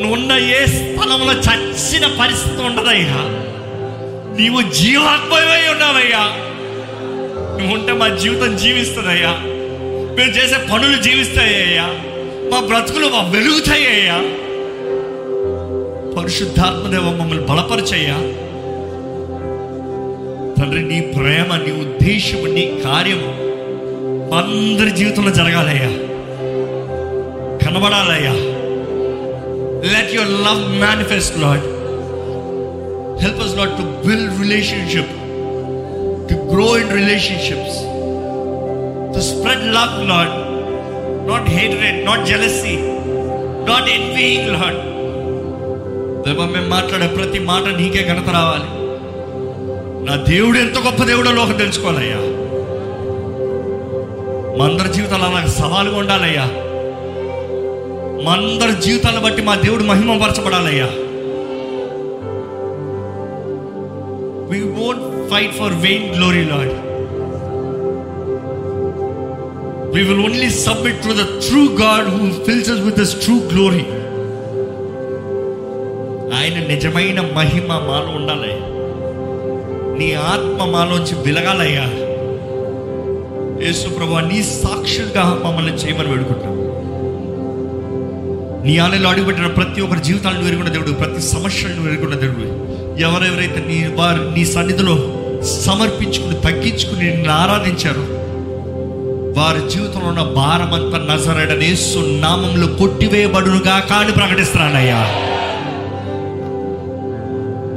నువ్వున్న 0.00 0.32
ఏ 0.32 0.66
స్థలంలో 0.66 1.32
చచ్చిన 1.32 2.16
పరిస్థితి 2.20 2.62
ఉండదయ్యా. 2.62 3.44
నీవు 4.40 4.60
జీవాత్మవై 4.62 5.68
ఉన్నావయ్యా. 5.68 6.30
నువ్వు 7.58 7.74
ఉంటే 7.74 7.92
మా 7.92 8.08
జీవితం 8.08 8.56
జీవిస్తుందయ్యా. 8.56 9.30
మేము 10.16 10.30
చేసే 10.30 10.56
పనులు 10.72 11.02
జీవిస్తాయ్యా. 11.02 12.13
మా 12.52 12.60
బ్రతుకులు 12.60 13.06
మా 13.06 13.30
వెలుగుతాయ్యా. 13.30 14.18
పరిశుద్ధాత్మదేవ 16.16 17.00
మమ్మల్ని 17.00 17.44
బలపరచయ్యా. 17.44 18.14
తండ్రి 20.62 20.82
నీ 20.82 21.00
ప్రేమ 21.00 21.56
నీ 21.56 21.72
ఉద్దేశం 21.72 22.54
నీ 22.54 22.78
కార్యం 22.84 23.22
అందరి 24.38 24.90
జీవితంలో 24.90 25.30
జరగాలయ్యా. 25.30 25.88
కనబడాలయ్యా. 27.66 28.32
Let 29.92 30.14
your 30.14 30.30
love 30.30 30.80
manifest 30.80 31.38
Lord 31.38 31.62
help 33.22 33.42
us 33.42 33.56
not 33.56 33.70
to 33.70 34.08
build 34.08 34.40
relationship 34.40 35.10
to 36.30 36.34
grow 36.34 36.78
in 36.78 36.92
relationships 36.92 37.78
to 39.14 39.20
spread 39.20 39.66
love 39.66 40.08
Lord 40.08 40.43
not 41.24 41.42
hatred 41.42 41.96
not 42.06 42.26
jealousy 42.30 42.76
not 43.68 43.84
envying 43.84 44.48
lord. 44.52 44.78
దేవా 46.26 46.46
మేము 46.46 46.68
మాట్లాడే 46.68 47.06
ప్రతి 47.06 47.38
మాట 47.38 47.62
నీకే 47.62 48.08
ఘనత 48.08 48.28
రావాలి. 48.28 48.84
నా 50.06 50.16
దేవుడు 50.16 50.58
ఎంత 50.58 50.78
గొప్ప 50.78 51.04
దేవుడో 51.04 51.32
లోకం 51.32 51.52
తెలుసుకోవాలయ్యా. 51.52 52.16
మా 54.58 54.64
అందరి 54.64 54.92
జీవితాలు 54.92 55.22
అలాగ 55.22 55.46
సవాలుగా 55.46 55.96
ఉండాలయ్యా. 55.96 56.44
మా 58.24 58.32
అందరి 58.32 58.82
జీవితాలను 58.82 59.20
బట్టి 59.20 59.42
మా 59.42 59.54
దేవుడు 59.54 59.82
మహిమపరచబడాలయ్యా. 59.82 60.86
We 64.50 64.62
won't 64.62 65.30
fight 65.30 65.52
for 65.52 65.72
vain 65.72 66.16
glory 66.16 66.44
Lord 66.44 66.83
we 69.94 70.02
will 70.02 70.20
only 70.20 70.50
submit 70.50 71.02
to 71.02 71.08
the 71.08 71.24
true 71.48 71.76
God 71.76 72.08
who 72.08 72.44
fills 72.44 72.70
us 72.70 72.78
with 72.78 72.98
His 72.98 73.12
true 73.24 73.78
ఆయన 76.34 76.66
నిజమైన 76.66 77.20
మహిమ 77.20 77.66
మాలో 77.66 78.16
ఉండాలి 78.16 78.54
నీ 79.98 80.14
ఆత్మ 80.14 80.64
మాలోంచి 80.64 81.14
విలగాలయ్యా. 81.14 81.84
యేసు 83.66 83.88
ప్రభు 83.88 84.14
నీ 84.14 84.42
సాక్షులుగా 84.42 85.42
మమ్మల్ని 85.44 85.72
చేయమని 85.72 86.08
వేడుకుంటాం 86.08 86.54
నీ 88.66 88.78
ఆలయంలో 88.78 89.10
అడుగుపెట్టిన 89.10 89.46
ప్రతి 89.46 89.80
ఒక్కరి 89.80 90.04
జీవితాలను 90.04 90.48
ఎరుగున్న 90.48 90.68
దేవుడు 90.68 90.90
ప్రతి 90.90 91.22
సమస్యలను 91.22 91.92
ఎరుగున్న 91.92 92.14
దేవుడు. 92.14 92.48
ఎవరెవరైతే 93.00 93.64
నీ 93.68 93.94
వారు 93.94 94.30
నీ 94.30 94.44
సన్నిధిలో 94.44 94.96
సమర్పించుకుని 95.44 96.40
తగ్గించుకుని 96.40 97.10
నిన్ను 97.10 97.30
ఆరాధించారో 97.30 98.13
వారి 99.36 99.70
జీవితంలో 99.70 100.06
ఉన్న 100.06 100.22
భారం 100.22 100.72
అంతా 100.74 100.98
నజరడనేసు 100.98 101.98
నామంలో 101.98 102.66
కొట్టివేయబడునుగా 102.66 103.78
కాని 103.90 104.12
ప్రకటిస్తున్నానయ్యా. 104.12 105.00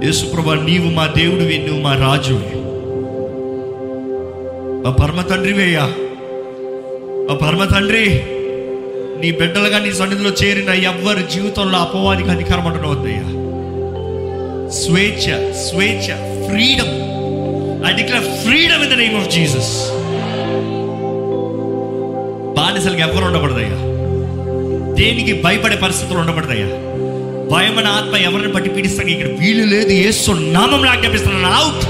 యేసుప్రభ 0.06 0.50
నీవు 0.52 0.89
మా 0.89 1.08
దేవుడివి 1.17 1.58
నువ్వు 1.58 1.82
మా 1.82 1.96
రాజువి. 1.96 2.52
మా 4.84 4.91
పరమ 4.91 5.22
తండ్రివేయ్యా 5.22 5.86
మా 7.30 7.36
పరమ 7.36 7.65
తండ్రి 7.65 8.24
నీ 9.22 9.32
బిడ్డలుగా 9.32 9.80
నీ 9.80 9.93
సన్నిధిలో 9.93 10.30
చేరిన 10.30 10.70
ఎవ్వరి 10.70 11.24
జీవితంలో 11.34 11.80
అపవాదికి 11.80 12.30
అధికారం 12.30 12.65
ఉండవద్దయ్యా 12.65 13.28
స్వేచ్ఛ 14.72 15.54
స్వేచ్ఛ 15.54 16.08
freedom. 16.48 16.93
I 17.89 17.93
declare 17.93 18.24
freedom 18.24 18.84
in 18.84 18.91
the 18.91 18.93
name 18.93 19.15
of 19.15 19.30
Jesus 19.32 19.74
బానిసలకు 22.77 22.99
ఎవరు 22.99 23.25
ఉండకూడదయ్యా. 23.25 23.69
దేనికి 24.93 25.41
భయపడే 25.41 25.75
పరిస్థితులు 25.75 26.17
ఉండకూడదయ్యా. 26.17 26.65
భయమైన 27.51 27.87
ఆత్మ 27.87 28.15
ఎవరిని 28.15 28.53
బట్టి 28.53 28.69
పీడిస్తాను 28.69 29.09
ఇక్కడ 29.09 29.39
వీలు 29.39 29.65
లేదు. 29.65 29.89
ఏసు 29.89 30.31
నామం 30.31 30.89
ఆజ్ఞాపిస్తున్నాను 30.89 31.47
అవుట్ 31.47 31.83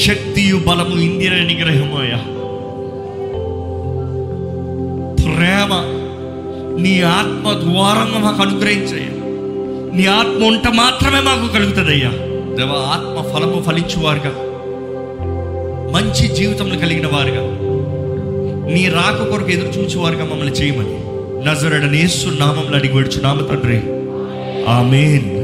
శక్తియు 0.00 0.56
బలము 0.56 1.00
ఇందిర 1.00 1.34
నిగ్రహము 1.34 2.00
అయ్యా. 2.00 2.16
ప్రేమ 5.24 5.72
నీ 6.82 7.02
ఆత్మ 7.02 7.52
ద్వారంగా 7.52 8.18
మాకు 8.18 8.42
అనుగ్రహించయ్యా. 8.42 9.14
నీ 9.96 10.06
ఆత్మ 10.06 10.46
ఉంట 10.46 10.68
మాత్రమే 10.68 11.20
మాకు 11.20 11.52
కలుగుతుందయ్యా. 11.52 12.10
దేవ 12.56 12.72
ఆత్మ 12.76 13.32
ఫలము 13.32 13.62
ఫలించువారుగా. 13.62 14.49
మంచి 15.90 16.28
జీవితంలో 16.28 16.76
కలిగిన 16.76 17.06
వారుగా. 17.06 17.40
నీ 18.74 18.88
రాక 18.88 19.30
కొరకు 19.30 19.50
ఎదురు 19.50 19.80
చూచేవారుగా 19.80 20.24
మమ్మల్ని 20.24 20.52
చేయమని. 20.52 21.00
నజరడనేసు 21.48 22.28
నామంలో 22.28 22.78
అడిగి 22.78 22.94
వేడుచున్నాము 22.94 23.42
తండ్రి. 23.42 23.80
ఆమెన్. 24.68 25.39